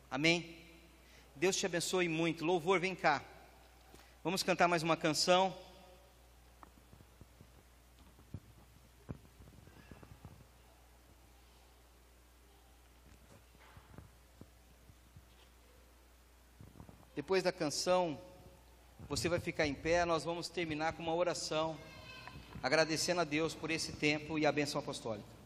Amém? 0.08 0.56
Deus 1.34 1.56
te 1.56 1.66
abençoe 1.66 2.08
muito. 2.08 2.44
Louvor, 2.44 2.78
vem 2.78 2.94
cá. 2.94 3.22
Vamos 4.22 4.42
cantar 4.42 4.68
mais 4.68 4.84
uma 4.84 4.96
canção. 4.96 5.54
Depois 17.16 17.42
da 17.42 17.52
canção, 17.52 18.18
você 19.08 19.28
vai 19.28 19.40
ficar 19.40 19.66
em 19.66 19.74
pé, 19.74 20.04
nós 20.04 20.24
vamos 20.24 20.48
terminar 20.48 20.92
com 20.92 21.02
uma 21.02 21.14
oração, 21.14 21.76
agradecendo 22.62 23.20
a 23.20 23.24
Deus 23.24 23.54
por 23.54 23.70
esse 23.70 23.92
tempo 23.92 24.38
e 24.38 24.46
a 24.46 24.52
benção 24.52 24.80
apostólica. 24.80 25.39